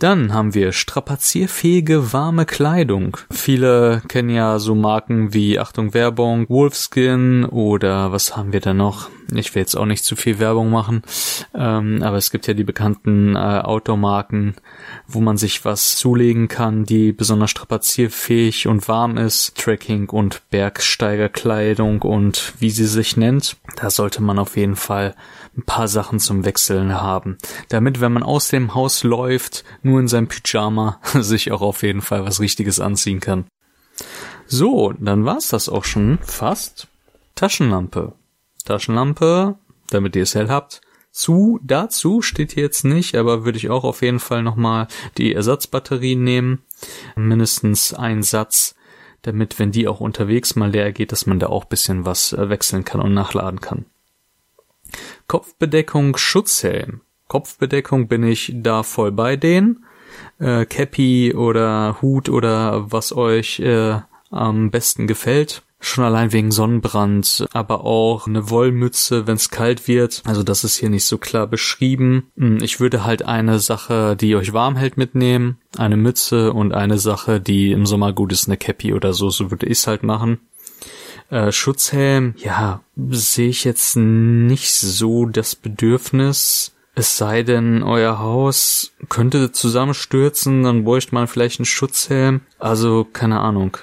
Dann 0.00 0.32
haben 0.32 0.54
wir 0.54 0.72
strapazierfähige 0.72 2.14
warme 2.14 2.46
Kleidung. 2.46 3.18
Viele 3.30 4.00
kennen 4.08 4.30
ja 4.30 4.58
so 4.58 4.74
Marken 4.74 5.34
wie 5.34 5.58
Achtung 5.58 5.92
Werbung, 5.92 6.48
Wolfskin 6.48 7.44
oder 7.44 8.10
was 8.10 8.34
haben 8.34 8.54
wir 8.54 8.60
da 8.60 8.72
noch? 8.72 9.10
Ich 9.34 9.54
will 9.54 9.62
jetzt 9.62 9.76
auch 9.76 9.86
nicht 9.86 10.04
zu 10.04 10.16
viel 10.16 10.38
Werbung 10.38 10.70
machen, 10.70 11.02
ähm, 11.54 12.02
aber 12.02 12.16
es 12.16 12.30
gibt 12.30 12.46
ja 12.46 12.54
die 12.54 12.64
bekannten 12.64 13.36
äh, 13.36 13.38
Outdoor-Marken, 13.38 14.54
wo 15.06 15.20
man 15.20 15.36
sich 15.36 15.64
was 15.64 15.96
zulegen 15.96 16.48
kann, 16.48 16.84
die 16.84 17.12
besonders 17.12 17.50
strapazierfähig 17.50 18.66
und 18.66 18.88
warm 18.88 19.16
ist. 19.16 19.56
Trekking 19.56 20.08
und 20.10 20.42
Bergsteigerkleidung 20.50 22.02
und 22.02 22.54
wie 22.58 22.70
sie 22.70 22.86
sich 22.86 23.16
nennt. 23.16 23.56
Da 23.76 23.90
sollte 23.90 24.22
man 24.22 24.38
auf 24.38 24.56
jeden 24.56 24.76
Fall 24.76 25.14
ein 25.56 25.64
paar 25.64 25.88
Sachen 25.88 26.20
zum 26.20 26.44
Wechseln 26.44 26.94
haben. 26.94 27.38
Damit, 27.68 28.00
wenn 28.00 28.12
man 28.12 28.22
aus 28.22 28.48
dem 28.48 28.74
Haus 28.74 29.02
läuft, 29.02 29.64
nur 29.82 30.00
in 30.00 30.08
seinem 30.08 30.28
Pyjama 30.28 31.00
sich 31.20 31.52
auch 31.52 31.62
auf 31.62 31.82
jeden 31.82 32.02
Fall 32.02 32.24
was 32.24 32.40
Richtiges 32.40 32.80
anziehen 32.80 33.20
kann. 33.20 33.44
So, 34.46 34.92
dann 34.98 35.24
war's 35.24 35.48
das 35.48 35.68
auch 35.68 35.84
schon 35.84 36.18
fast. 36.22 36.88
Taschenlampe. 37.34 38.12
Taschenlampe, 38.64 39.56
damit 39.90 40.16
ihr 40.16 40.22
es 40.22 40.34
hell 40.34 40.48
habt. 40.48 40.80
Zu, 41.12 41.58
dazu 41.62 42.22
steht 42.22 42.52
hier 42.52 42.62
jetzt 42.62 42.84
nicht, 42.84 43.16
aber 43.16 43.44
würde 43.44 43.58
ich 43.58 43.68
auch 43.68 43.82
auf 43.82 44.02
jeden 44.02 44.20
Fall 44.20 44.42
nochmal 44.42 44.86
die 45.18 45.34
Ersatzbatterien 45.34 46.22
nehmen. 46.22 46.62
Mindestens 47.16 47.92
ein 47.92 48.22
Satz, 48.22 48.76
damit, 49.22 49.58
wenn 49.58 49.72
die 49.72 49.88
auch 49.88 50.00
unterwegs 50.00 50.54
mal 50.56 50.70
leer 50.70 50.92
geht, 50.92 51.12
dass 51.12 51.26
man 51.26 51.40
da 51.40 51.48
auch 51.48 51.64
bisschen 51.64 52.06
was 52.06 52.32
äh, 52.32 52.48
wechseln 52.48 52.84
kann 52.84 53.00
und 53.00 53.12
nachladen 53.12 53.60
kann. 53.60 53.86
Kopfbedeckung, 55.26 56.16
Schutzhelm. 56.16 57.02
Kopfbedeckung 57.28 58.08
bin 58.08 58.24
ich 58.24 58.52
da 58.56 58.82
voll 58.82 59.12
bei 59.12 59.36
denen. 59.36 59.84
Äh, 60.38 60.64
Cappy 60.66 61.34
oder 61.34 62.00
Hut 62.02 62.28
oder 62.28 62.90
was 62.90 63.12
euch 63.12 63.60
äh, 63.60 64.00
am 64.30 64.70
besten 64.70 65.06
gefällt. 65.06 65.62
Schon 65.82 66.04
allein 66.04 66.32
wegen 66.32 66.50
Sonnenbrand, 66.50 67.46
aber 67.52 67.84
auch 67.84 68.26
eine 68.26 68.50
Wollmütze, 68.50 69.26
wenn 69.26 69.36
es 69.36 69.48
kalt 69.48 69.88
wird. 69.88 70.22
Also 70.26 70.42
das 70.42 70.62
ist 70.62 70.76
hier 70.76 70.90
nicht 70.90 71.06
so 71.06 71.16
klar 71.16 71.46
beschrieben. 71.46 72.30
Hm, 72.36 72.58
ich 72.62 72.80
würde 72.80 73.04
halt 73.04 73.24
eine 73.24 73.58
Sache, 73.58 74.14
die 74.14 74.36
euch 74.36 74.52
warm 74.52 74.76
hält, 74.76 74.98
mitnehmen. 74.98 75.56
Eine 75.78 75.96
Mütze 75.96 76.52
und 76.52 76.74
eine 76.74 76.98
Sache, 76.98 77.40
die 77.40 77.72
im 77.72 77.86
Sommer 77.86 78.12
gut 78.12 78.30
ist, 78.30 78.46
eine 78.46 78.58
Cappy 78.58 78.92
oder 78.92 79.14
so. 79.14 79.30
So 79.30 79.50
würde 79.50 79.66
ich 79.66 79.78
es 79.78 79.86
halt 79.86 80.02
machen. 80.02 80.38
Äh, 81.30 81.50
Schutzhelm, 81.50 82.34
ja, 82.36 82.82
sehe 82.96 83.48
ich 83.48 83.64
jetzt 83.64 83.96
nicht 83.96 84.74
so 84.74 85.24
das 85.26 85.56
Bedürfnis. 85.56 86.72
Es 86.94 87.16
sei 87.16 87.42
denn, 87.42 87.82
euer 87.82 88.18
Haus 88.18 88.92
könnte 89.08 89.52
zusammenstürzen, 89.52 90.64
dann 90.64 90.84
bräuchte 90.84 91.14
man 91.14 91.28
vielleicht 91.28 91.60
einen 91.60 91.66
Schutzhelm. 91.66 92.42
Also, 92.58 93.06
keine 93.10 93.40
Ahnung. 93.40 93.78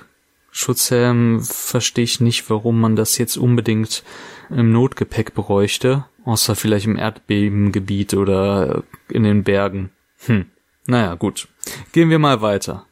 Schutzhelm 0.57 1.39
verstehe 1.43 2.03
ich 2.03 2.19
nicht, 2.19 2.49
warum 2.49 2.81
man 2.81 2.95
das 2.95 3.19
jetzt 3.19 3.37
unbedingt 3.37 4.03
im 4.49 4.71
Notgepäck 4.71 5.35
bräuchte. 5.35 6.05
Außer 6.25 6.55
vielleicht 6.55 6.87
im 6.87 6.97
Erdbebengebiet 6.97 8.15
oder 8.15 8.83
in 9.07 9.21
den 9.21 9.43
Bergen. 9.43 9.91
Hm. 10.25 10.45
Naja, 10.87 11.13
gut. 11.13 11.47
Gehen 11.91 12.09
wir 12.09 12.17
mal 12.17 12.41
weiter. 12.41 12.87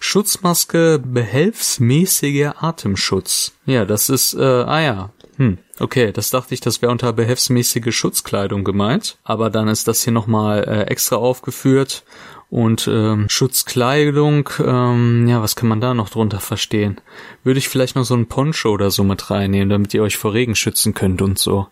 Schutzmaske 0.00 0.98
behelfsmäßiger 0.98 2.64
Atemschutz. 2.64 3.52
Ja, 3.66 3.84
das 3.84 4.08
ist, 4.08 4.32
äh, 4.32 4.42
ah 4.42 4.80
ja, 4.80 5.10
Hm, 5.36 5.58
okay, 5.80 6.12
das 6.12 6.30
dachte 6.30 6.54
ich, 6.54 6.60
das 6.60 6.80
wäre 6.80 6.92
unter 6.92 7.12
behelfsmäßige 7.12 7.92
Schutzkleidung 7.94 8.62
gemeint, 8.62 9.18
aber 9.24 9.50
dann 9.50 9.66
ist 9.66 9.88
das 9.88 10.04
hier 10.04 10.12
nochmal 10.12 10.62
äh, 10.62 10.82
extra 10.82 11.16
aufgeführt 11.16 12.04
und 12.54 12.86
ähm, 12.86 13.28
Schutzkleidung, 13.28 14.48
ähm, 14.60 15.26
ja, 15.26 15.42
was 15.42 15.56
kann 15.56 15.68
man 15.68 15.80
da 15.80 15.92
noch 15.92 16.08
drunter 16.08 16.38
verstehen? 16.38 17.00
Würde 17.42 17.58
ich 17.58 17.68
vielleicht 17.68 17.96
noch 17.96 18.04
so 18.04 18.14
ein 18.14 18.28
Poncho 18.28 18.70
oder 18.70 18.92
so 18.92 19.02
mit 19.02 19.28
reinnehmen, 19.28 19.70
damit 19.70 19.92
ihr 19.92 20.04
euch 20.04 20.16
vor 20.16 20.34
Regen 20.34 20.54
schützen 20.54 20.94
könnt 20.94 21.20
und 21.20 21.36
so. 21.36 21.66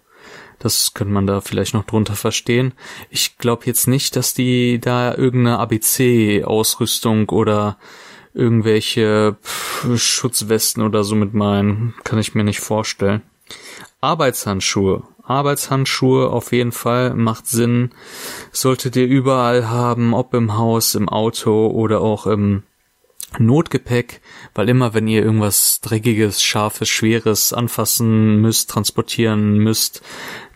Das 0.58 0.92
könnte 0.92 1.12
man 1.12 1.28
da 1.28 1.40
vielleicht 1.40 1.74
noch 1.74 1.84
drunter 1.84 2.16
verstehen. 2.16 2.72
Ich 3.10 3.38
glaube 3.38 3.62
jetzt 3.66 3.86
nicht, 3.86 4.16
dass 4.16 4.34
die 4.34 4.80
da 4.80 5.14
irgendeine 5.14 5.60
ABC-Ausrüstung 5.60 7.28
oder 7.28 7.78
irgendwelche 8.34 9.36
Schutzwesten 9.94 10.82
oder 10.82 11.04
so 11.04 11.14
mit 11.14 11.32
meinen. 11.32 11.94
Kann 12.02 12.18
ich 12.18 12.34
mir 12.34 12.42
nicht 12.42 12.58
vorstellen. 12.58 13.22
Arbeitshandschuhe. 14.00 15.04
Arbeitshandschuhe 15.24 16.30
auf 16.30 16.52
jeden 16.52 16.72
Fall 16.72 17.14
macht 17.14 17.46
Sinn. 17.46 17.90
Solltet 18.50 18.96
ihr 18.96 19.06
überall 19.06 19.68
haben, 19.68 20.14
ob 20.14 20.34
im 20.34 20.56
Haus, 20.56 20.94
im 20.94 21.08
Auto 21.08 21.68
oder 21.68 22.00
auch 22.00 22.26
im 22.26 22.64
Notgepäck, 23.38 24.20
weil 24.54 24.68
immer 24.68 24.94
wenn 24.94 25.08
ihr 25.08 25.22
irgendwas 25.22 25.80
dreckiges, 25.80 26.42
scharfes, 26.42 26.88
schweres 26.88 27.52
anfassen 27.52 28.40
müsst, 28.40 28.70
transportieren 28.70 29.58
müsst, 29.58 30.02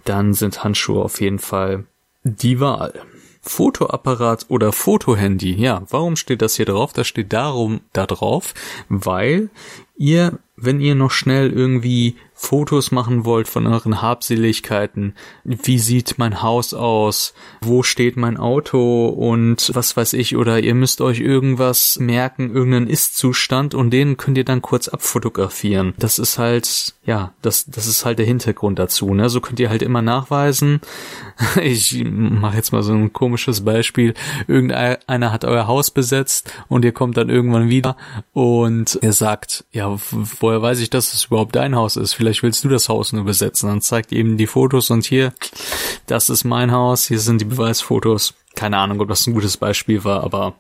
dann 0.05 0.35
sind 0.35 0.62
Handschuhe 0.62 1.03
auf 1.03 1.21
jeden 1.21 1.39
Fall 1.39 1.87
die 2.23 2.61
Wahl. 2.61 2.93
Fotoapparat 3.41 4.47
oder 4.49 4.73
Fotohandy. 4.73 5.53
Ja, 5.55 5.83
warum 5.89 6.17
steht 6.17 6.43
das 6.43 6.57
hier 6.57 6.67
drauf? 6.67 6.93
Das 6.93 7.07
steht 7.07 7.33
darum 7.33 7.81
da 7.93 8.07
drauf, 8.07 8.55
weil 8.89 9.51
ihr, 9.97 10.39
wenn 10.57 10.80
ihr 10.80 10.94
noch 10.94 11.11
schnell 11.11 11.50
irgendwie 11.50 12.16
Fotos 12.38 12.90
machen 12.90 13.24
wollt 13.24 13.48
von 13.48 13.66
euren 13.66 14.02
Habseligkeiten, 14.02 15.14
wie 15.42 15.78
sieht 15.78 16.18
mein 16.18 16.42
Haus 16.42 16.74
aus, 16.74 17.32
wo 17.62 17.82
steht 17.82 18.18
mein 18.18 18.36
Auto 18.36 19.07
und 19.07 19.70
was 19.74 19.96
weiß 19.96 20.12
ich, 20.12 20.36
oder 20.36 20.61
ihr 20.61 20.74
müsst 20.74 21.00
euch 21.00 21.20
irgendwas 21.20 21.98
merken, 21.98 22.54
irgendeinen 22.54 22.88
Ist-Zustand 22.88 23.74
und 23.74 23.90
den 23.90 24.18
könnt 24.18 24.36
ihr 24.36 24.44
dann 24.44 24.61
kurz 24.61 24.88
abfotografieren. 24.88 25.94
Das 25.98 26.18
ist 26.18 26.38
halt, 26.38 26.94
ja, 27.07 27.32
das, 27.40 27.64
das 27.66 27.86
ist 27.86 28.04
halt 28.04 28.18
der 28.18 28.26
Hintergrund 28.26 28.78
dazu, 28.78 29.14
ne? 29.14 29.30
So 29.30 29.40
könnt 29.40 29.59
ihr 29.59 29.70
halt 29.70 29.82
immer 29.82 30.02
nachweisen. 30.02 30.80
Ich 31.62 32.04
mache 32.04 32.57
jetzt 32.57 32.72
mal 32.72 32.82
so 32.82 32.92
ein 32.92 33.12
komisches 33.12 33.64
Beispiel. 33.64 34.14
Irgendeiner 34.46 35.32
hat 35.32 35.44
euer 35.44 35.66
Haus 35.66 35.90
besetzt 35.90 36.52
und 36.68 36.84
ihr 36.84 36.92
kommt 36.92 37.16
dann 37.16 37.28
irgendwann 37.28 37.68
wieder 37.68 37.96
und 38.32 38.98
er 39.02 39.12
sagt, 39.12 39.64
ja, 39.72 39.96
woher 40.47 40.62
weiß 40.62 40.78
ich, 40.78 40.90
dass 40.90 41.12
es 41.12 41.24
überhaupt 41.24 41.57
dein 41.57 41.74
Haus 41.74 41.97
ist? 41.97 42.12
Vielleicht 42.12 42.44
willst 42.44 42.62
du 42.62 42.68
das 42.68 42.88
Haus 42.88 43.12
nur 43.12 43.24
besetzen. 43.24 43.68
Dann 43.68 43.80
zeigt 43.80 44.12
eben 44.12 44.36
die 44.36 44.47
Fotos 44.47 44.90
und 44.90 45.05
hier, 45.05 45.32
das 46.07 46.28
ist 46.28 46.44
mein 46.44 46.70
Haus, 46.70 47.09
hier 47.09 47.18
sind 47.18 47.40
die 47.40 47.47
Beweisfotos. 47.47 48.34
Keine 48.55 48.78
Ahnung, 48.78 49.01
ob 49.01 49.09
das 49.09 49.26
ein 49.26 49.34
gutes 49.34 49.57
Beispiel 49.57 50.05
war, 50.05 50.22
aber 50.22 50.55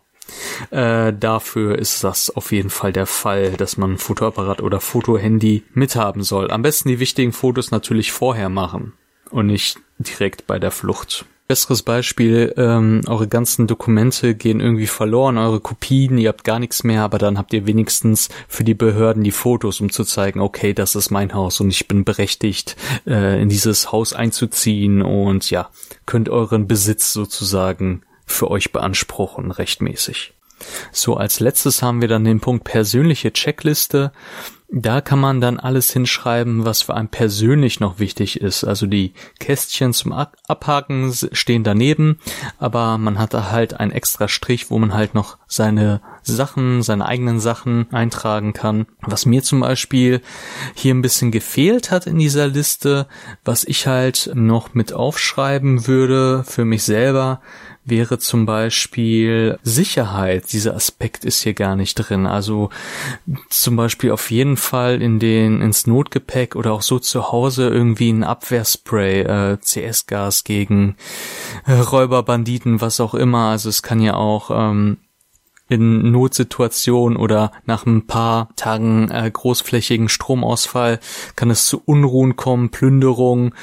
äh, 0.72 1.12
dafür 1.12 1.78
ist 1.78 2.02
das 2.02 2.30
auf 2.30 2.50
jeden 2.50 2.68
Fall 2.68 2.92
der 2.92 3.06
Fall, 3.06 3.52
dass 3.52 3.76
man 3.76 3.92
ein 3.92 3.98
Fotoapparat 3.98 4.60
oder 4.60 4.80
Fotohandy 4.80 5.62
mithaben 5.72 6.24
soll. 6.24 6.50
Am 6.50 6.62
besten 6.62 6.88
die 6.88 6.98
wichtigen 6.98 7.32
Fotos 7.32 7.70
natürlich 7.70 8.10
vorher 8.10 8.48
machen 8.48 8.92
und 9.30 9.46
nicht 9.46 9.78
direkt 10.00 10.48
bei 10.48 10.58
der 10.58 10.72
Flucht. 10.72 11.26
Besseres 11.48 11.82
Beispiel, 11.82 12.52
ähm, 12.56 13.02
eure 13.06 13.28
ganzen 13.28 13.68
Dokumente 13.68 14.34
gehen 14.34 14.60
irgendwie 14.60 14.88
verloren, 14.88 15.38
eure 15.38 15.60
Kopien, 15.60 16.18
ihr 16.18 16.28
habt 16.28 16.42
gar 16.42 16.58
nichts 16.58 16.82
mehr, 16.82 17.02
aber 17.02 17.18
dann 17.18 17.38
habt 17.38 17.52
ihr 17.52 17.66
wenigstens 17.66 18.28
für 18.48 18.64
die 18.64 18.74
Behörden 18.74 19.22
die 19.22 19.30
Fotos, 19.30 19.80
um 19.80 19.92
zu 19.92 20.04
zeigen, 20.04 20.40
okay, 20.40 20.72
das 20.72 20.96
ist 20.96 21.10
mein 21.10 21.34
Haus 21.34 21.60
und 21.60 21.70
ich 21.70 21.86
bin 21.86 22.04
berechtigt, 22.04 22.76
äh, 23.06 23.40
in 23.40 23.48
dieses 23.48 23.92
Haus 23.92 24.12
einzuziehen 24.12 25.02
und 25.02 25.48
ja, 25.50 25.70
könnt 26.04 26.28
euren 26.28 26.66
Besitz 26.66 27.12
sozusagen 27.12 28.02
für 28.26 28.50
euch 28.50 28.72
beanspruchen, 28.72 29.52
rechtmäßig. 29.52 30.32
So, 30.90 31.16
als 31.16 31.40
letztes 31.40 31.82
haben 31.82 32.00
wir 32.00 32.08
dann 32.08 32.24
den 32.24 32.40
Punkt 32.40 32.64
persönliche 32.64 33.32
Checkliste. 33.32 34.12
Da 34.68 35.00
kann 35.00 35.20
man 35.20 35.40
dann 35.40 35.60
alles 35.60 35.92
hinschreiben, 35.92 36.64
was 36.64 36.82
für 36.82 36.94
einen 36.94 37.08
persönlich 37.08 37.78
noch 37.78 38.00
wichtig 38.00 38.40
ist. 38.40 38.64
Also 38.64 38.86
die 38.86 39.14
Kästchen 39.38 39.92
zum 39.92 40.12
Abhaken 40.12 41.12
stehen 41.32 41.62
daneben, 41.62 42.18
aber 42.58 42.98
man 42.98 43.18
hat 43.18 43.32
da 43.32 43.52
halt 43.52 43.78
einen 43.78 43.92
extra 43.92 44.26
Strich, 44.26 44.68
wo 44.70 44.78
man 44.78 44.92
halt 44.92 45.14
noch 45.14 45.38
seine 45.46 46.00
Sachen, 46.22 46.82
seine 46.82 47.06
eigenen 47.06 47.38
Sachen 47.38 47.86
eintragen 47.92 48.52
kann. 48.54 48.86
Was 49.02 49.24
mir 49.24 49.44
zum 49.44 49.60
Beispiel 49.60 50.20
hier 50.74 50.94
ein 50.94 51.02
bisschen 51.02 51.30
gefehlt 51.30 51.92
hat 51.92 52.08
in 52.08 52.18
dieser 52.18 52.48
Liste, 52.48 53.06
was 53.44 53.62
ich 53.62 53.86
halt 53.86 54.32
noch 54.34 54.74
mit 54.74 54.92
aufschreiben 54.92 55.86
würde 55.86 56.42
für 56.44 56.64
mich 56.64 56.82
selber, 56.82 57.40
wäre 57.86 58.18
zum 58.18 58.46
Beispiel 58.46 59.58
Sicherheit. 59.62 60.52
Dieser 60.52 60.74
Aspekt 60.74 61.24
ist 61.24 61.42
hier 61.42 61.54
gar 61.54 61.76
nicht 61.76 61.94
drin. 61.94 62.26
Also 62.26 62.70
zum 63.48 63.76
Beispiel 63.76 64.10
auf 64.10 64.30
jeden 64.30 64.56
Fall 64.56 65.00
in 65.00 65.18
den 65.18 65.62
ins 65.62 65.86
Notgepäck 65.86 66.56
oder 66.56 66.72
auch 66.72 66.82
so 66.82 66.98
zu 66.98 67.32
Hause 67.32 67.68
irgendwie 67.68 68.10
ein 68.12 68.24
Abwehrspray, 68.24 69.20
äh, 69.22 69.58
CS-Gas 69.58 70.44
gegen 70.44 70.96
äh, 71.64 71.72
Räuber, 71.72 72.24
was 72.26 73.00
auch 73.00 73.14
immer. 73.14 73.50
Also 73.50 73.68
es 73.68 73.82
kann 73.82 74.00
ja 74.00 74.14
auch 74.14 74.50
ähm, 74.50 74.98
in 75.68 76.12
Notsituationen 76.12 77.16
oder 77.16 77.50
nach 77.64 77.86
ein 77.86 78.06
paar 78.06 78.50
Tagen 78.56 79.10
äh, 79.10 79.28
großflächigen 79.30 80.08
Stromausfall 80.08 81.00
kann 81.34 81.50
es 81.50 81.66
zu 81.66 81.82
Unruhen 81.84 82.36
kommen, 82.36 82.70
Plünderung 82.70 83.54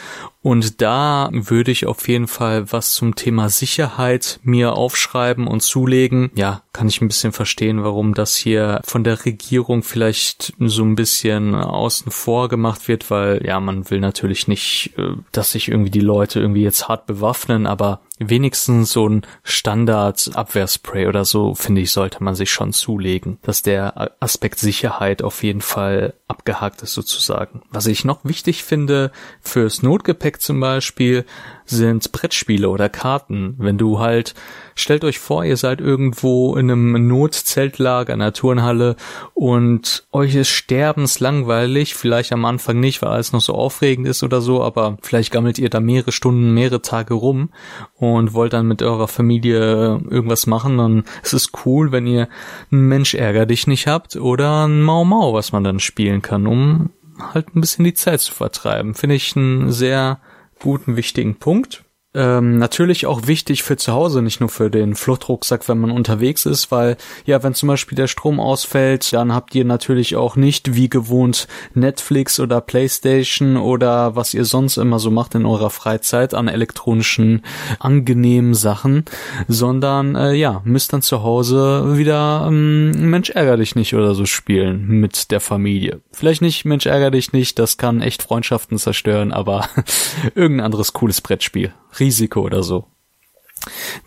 und 0.44 0.82
da 0.82 1.30
würde 1.32 1.72
ich 1.72 1.88
auf 1.88 2.08
jeden 2.10 2.28
Fall 2.28 2.72
was 2.72 2.92
zum 2.92 3.16
Thema 3.16 3.48
Sicherheit 3.48 4.42
mir 4.44 4.74
aufschreiben 4.74 5.48
und 5.48 5.62
zulegen. 5.62 6.32
Ja, 6.36 6.64
kann 6.74 6.90
ich 6.90 7.02
ein 7.02 7.08
bisschen 7.08 7.32
verstehen, 7.32 7.84
warum 7.84 8.14
das 8.14 8.36
hier 8.36 8.82
von 8.84 9.06
der 9.06 9.24
Regierung 9.26 9.84
vielleicht 9.84 10.54
so 10.60 10.84
ein 10.84 10.96
bisschen 10.96 11.56
außen 11.56 12.12
vor 12.12 12.50
gemacht 12.50 12.90
wird, 12.90 13.10
weil 13.10 13.46
ja, 13.46 13.60
man 13.62 13.90
will 13.90 14.02
natürlich 14.02 14.50
nicht, 14.50 14.92
äh, 14.98 15.14
dass 15.32 15.52
sich 15.54 15.70
irgendwie 15.70 15.92
die 15.92 16.02
Leute 16.02 16.42
irgendwie 16.42 16.64
jetzt 16.64 16.90
hart 16.90 17.06
bewaffnen, 17.06 17.66
aber 17.66 18.02
wenigstens 18.20 18.92
so 18.92 19.08
ein 19.08 19.26
Standard-Abwehrspray 19.44 21.08
oder 21.08 21.26
so, 21.26 21.56
finde 21.56 21.82
ich, 21.82 21.92
sollte 21.92 22.24
man 22.24 22.36
sich 22.36 22.52
schon 22.52 22.74
zulegen, 22.74 23.38
dass 23.42 23.62
der 23.62 24.12
Aspekt 24.20 24.60
Sicherheit 24.60 25.24
auf 25.24 25.44
jeden 25.44 25.62
Fall 25.62 26.14
abgehakt 26.28 26.82
ist 26.82 26.94
sozusagen. 26.94 27.62
Was 27.72 27.88
ich 27.88 28.06
noch 28.06 28.24
wichtig 28.24 28.64
finde 28.64 29.12
fürs 29.42 29.84
Notgepäck 29.84 30.33
zum 30.42 30.60
Beispiel, 30.60 31.26
sind 31.66 32.12
Brettspiele 32.12 32.70
oder 32.70 32.90
Karten. 32.90 33.56
Wenn 33.58 33.78
du 33.78 34.00
halt, 34.00 34.34
stellt 34.76 35.04
euch 35.04 35.20
vor, 35.20 35.46
ihr 35.46 35.58
seid 35.58 35.80
irgendwo 35.80 36.56
in 36.56 36.70
einem 36.70 37.08
Notzeltlager, 37.08 38.14
in 38.14 38.22
einer 38.22 38.34
Turnhalle 38.34 38.96
und 39.34 40.06
euch 40.12 40.36
ist 40.36 40.50
sterbenslangweilig, 40.50 41.96
vielleicht 41.96 42.34
am 42.34 42.46
Anfang 42.46 42.80
nicht, 42.80 43.02
weil 43.02 43.10
alles 43.10 43.34
noch 43.34 43.42
so 43.42 43.54
aufregend 43.54 44.08
ist 44.08 44.24
oder 44.24 44.42
so, 44.42 44.62
aber 44.62 44.98
vielleicht 45.02 45.32
gammelt 45.32 45.58
ihr 45.60 45.70
da 45.70 45.80
mehrere 45.80 46.12
Stunden, 46.12 46.54
mehrere 46.54 46.82
Tage 46.82 47.14
rum 47.14 47.50
und 47.96 48.34
wollt 48.34 48.54
dann 48.54 48.68
mit 48.68 48.82
eurer 48.82 49.08
Familie 49.08 50.02
irgendwas 50.10 50.48
machen, 50.48 50.78
dann 50.78 51.04
ist 51.24 51.34
es 51.34 51.52
cool, 51.66 51.92
wenn 51.92 52.08
ihr 52.08 52.28
einen 52.72 52.88
Mensch 52.88 53.14
ärger 53.14 53.46
dich 53.46 53.68
nicht 53.68 53.88
habt 53.88 54.16
oder 54.16 54.68
ein 54.68 54.82
Mau 54.82 55.06
Mau, 55.06 55.34
was 55.34 55.52
man 55.52 55.64
dann 55.64 55.80
spielen 55.80 56.22
kann, 56.22 56.48
um 56.48 56.90
halt 57.20 57.56
ein 57.56 57.62
bisschen 57.62 57.86
die 57.86 57.94
Zeit 57.94 58.22
zu 58.22 58.34
vertreiben. 58.34 58.96
Finde 58.96 59.16
ich 59.16 59.36
ein 59.36 59.72
sehr 59.72 60.20
guten, 60.60 60.96
wichtigen 60.96 61.36
Punkt. 61.36 61.84
Ähm, 62.16 62.60
natürlich 62.60 63.08
auch 63.08 63.26
wichtig 63.26 63.64
für 63.64 63.76
zu 63.76 63.92
Hause, 63.92 64.22
nicht 64.22 64.40
nur 64.40 64.50
für 64.50 64.70
den 64.70 64.94
Fluchtrucksack, 64.94 65.68
wenn 65.68 65.80
man 65.80 65.90
unterwegs 65.90 66.46
ist, 66.46 66.72
weil 66.72 66.96
ja, 67.26 67.42
wenn 67.42 67.56
zum 67.56 67.68
Beispiel 67.68 67.96
der 67.96 68.08
Strom 68.08 68.40
ausfällt, 68.40 69.12
dann 69.14 69.34
habt 69.34 69.56
ihr 69.56 69.66
natürlich 69.66 70.16
auch 70.16 70.36
nicht 70.36 70.76
wie 70.76 70.90
gewohnt 70.90 71.48
Netflix 71.74 72.40
oder 72.40 72.62
Playstation 72.62 73.58
oder 73.58 74.16
was 74.16 74.36
ihr 74.36 74.46
sonst 74.46 74.78
immer 74.78 75.00
so 75.00 75.10
macht 75.10 75.34
in 75.34 75.48
eurer 75.48 75.72
Freizeit 75.72 76.36
an 76.36 76.48
elektronischen 76.48 77.42
angenehmen 77.80 78.54
Sachen, 78.54 79.06
sondern 79.48 80.16
äh, 80.16 80.34
ja, 80.34 80.62
müsst 80.66 80.94
dann 80.94 81.02
zu 81.02 81.24
Hause 81.24 81.98
wieder 81.98 82.46
ähm, 82.48 82.92
Mensch 83.10 83.32
ärger 83.32 83.58
dich 83.58 83.76
nicht 83.76 83.96
oder 83.96 84.14
so 84.14 84.28
spielen 84.28 84.88
mit 84.88 85.32
der 85.32 85.40
Familie. 85.40 86.02
Vielleicht 86.12 86.44
nicht 86.44 86.64
Mensch 86.64 86.86
ärger 86.86 87.10
dich 87.10 87.34
nicht, 87.34 87.58
das 87.58 87.78
kann 87.78 88.02
echt 88.02 88.22
Freundschaften 88.22 88.78
zerstören, 88.78 89.32
aber 89.32 89.68
irgendein 90.36 90.66
anderes 90.66 90.94
cooles 90.94 91.20
Brettspiel. 91.20 91.74
Risiko 92.04 92.42
oder 92.42 92.64
so. 92.64 92.84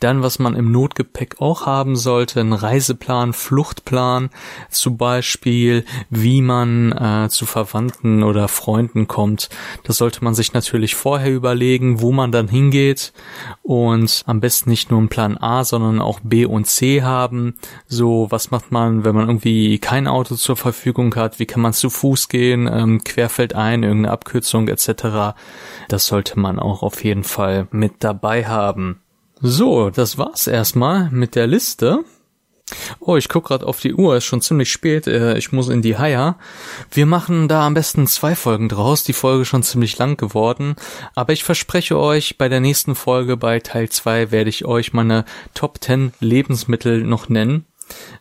Dann, 0.00 0.22
was 0.22 0.38
man 0.38 0.54
im 0.54 0.70
Notgepäck 0.70 1.40
auch 1.40 1.66
haben 1.66 1.96
sollte, 1.96 2.40
ein 2.40 2.52
Reiseplan, 2.52 3.32
Fluchtplan, 3.32 4.30
zum 4.70 4.96
Beispiel, 4.96 5.84
wie 6.10 6.42
man 6.42 6.92
äh, 6.92 7.28
zu 7.30 7.46
Verwandten 7.46 8.22
oder 8.22 8.48
Freunden 8.48 9.08
kommt. 9.08 9.48
Das 9.84 9.96
sollte 9.96 10.22
man 10.22 10.34
sich 10.34 10.52
natürlich 10.52 10.94
vorher 10.94 11.32
überlegen, 11.32 12.00
wo 12.00 12.12
man 12.12 12.32
dann 12.32 12.48
hingeht 12.48 13.12
und 13.62 14.22
am 14.26 14.40
besten 14.40 14.70
nicht 14.70 14.90
nur 14.90 15.00
einen 15.00 15.08
Plan 15.08 15.38
A, 15.38 15.64
sondern 15.64 16.00
auch 16.00 16.20
B 16.22 16.44
und 16.44 16.66
C 16.66 17.02
haben. 17.02 17.54
So, 17.86 18.26
was 18.30 18.50
macht 18.50 18.72
man, 18.72 19.04
wenn 19.04 19.14
man 19.14 19.28
irgendwie 19.28 19.78
kein 19.78 20.06
Auto 20.06 20.34
zur 20.34 20.56
Verfügung 20.56 21.14
hat? 21.14 21.38
Wie 21.38 21.46
kann 21.46 21.62
man 21.62 21.72
zu 21.72 21.90
Fuß 21.90 22.28
gehen? 22.28 22.68
Ähm, 22.70 23.02
querfeldein, 23.04 23.82
irgendeine 23.82 24.12
Abkürzung 24.12 24.68
etc. 24.68 25.36
Das 25.88 26.06
sollte 26.06 26.38
man 26.38 26.58
auch 26.58 26.82
auf 26.82 27.02
jeden 27.04 27.24
Fall 27.24 27.68
mit 27.70 27.94
dabei 28.00 28.46
haben. 28.46 29.00
So, 29.40 29.90
das 29.90 30.16
war's 30.16 30.46
erstmal 30.46 31.10
mit 31.10 31.34
der 31.34 31.46
Liste. 31.46 32.04
Oh, 32.98 33.16
ich 33.16 33.28
guck 33.28 33.44
gerade 33.44 33.66
auf 33.66 33.80
die 33.80 33.94
Uhr, 33.94 34.16
ist 34.16 34.24
schon 34.24 34.40
ziemlich 34.40 34.72
spät, 34.72 35.06
äh, 35.06 35.36
ich 35.36 35.52
muss 35.52 35.68
in 35.68 35.82
die 35.82 35.98
Haier. 35.98 36.36
Wir 36.90 37.06
machen 37.06 37.46
da 37.46 37.64
am 37.64 37.74
besten 37.74 38.06
zwei 38.06 38.34
Folgen 38.34 38.68
draus, 38.68 39.04
die 39.04 39.12
Folge 39.12 39.44
schon 39.44 39.62
ziemlich 39.62 39.96
lang 39.98 40.16
geworden, 40.16 40.74
aber 41.14 41.32
ich 41.32 41.44
verspreche 41.44 41.96
euch, 41.96 42.38
bei 42.38 42.48
der 42.48 42.60
nächsten 42.60 42.96
Folge, 42.96 43.36
bei 43.36 43.60
Teil 43.60 43.88
2, 43.88 44.32
werde 44.32 44.50
ich 44.50 44.64
euch 44.64 44.92
meine 44.92 45.24
Top 45.54 45.84
10 45.84 46.12
Lebensmittel 46.18 47.04
noch 47.04 47.28
nennen, 47.28 47.66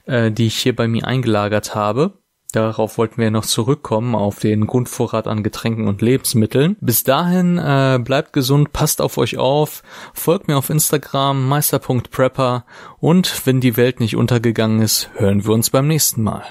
äh, 0.05 0.31
die 0.31 0.47
ich 0.47 0.57
hier 0.57 0.75
bei 0.75 0.87
mir 0.87 1.07
eingelagert 1.07 1.73
habe. 1.73 2.13
Darauf 2.55 2.97
wollten 2.97 3.17
wir 3.17 3.31
noch 3.31 3.45
zurückkommen, 3.45 4.15
auf 4.15 4.39
den 4.39 4.65
Grundvorrat 4.65 5.27
an 5.27 5.43
Getränken 5.43 5.89
und 5.89 6.01
Lebensmitteln. 6.01 6.77
Bis 6.79 7.03
dahin, 7.03 7.57
äh, 7.57 7.99
bleibt 8.01 8.31
gesund, 8.31 8.71
passt 8.71 9.01
auf 9.01 9.17
euch 9.17 9.37
auf, 9.37 9.83
folgt 10.13 10.47
mir 10.47 10.57
auf 10.57 10.69
Instagram, 10.69 11.49
meister.prepper 11.49 12.63
und 13.01 13.45
wenn 13.45 13.59
die 13.59 13.75
Welt 13.75 13.99
nicht 13.99 14.15
untergegangen 14.15 14.81
ist, 14.81 15.09
hören 15.15 15.43
wir 15.43 15.51
uns 15.51 15.69
beim 15.69 15.87
nächsten 15.87 16.23
Mal. 16.23 16.45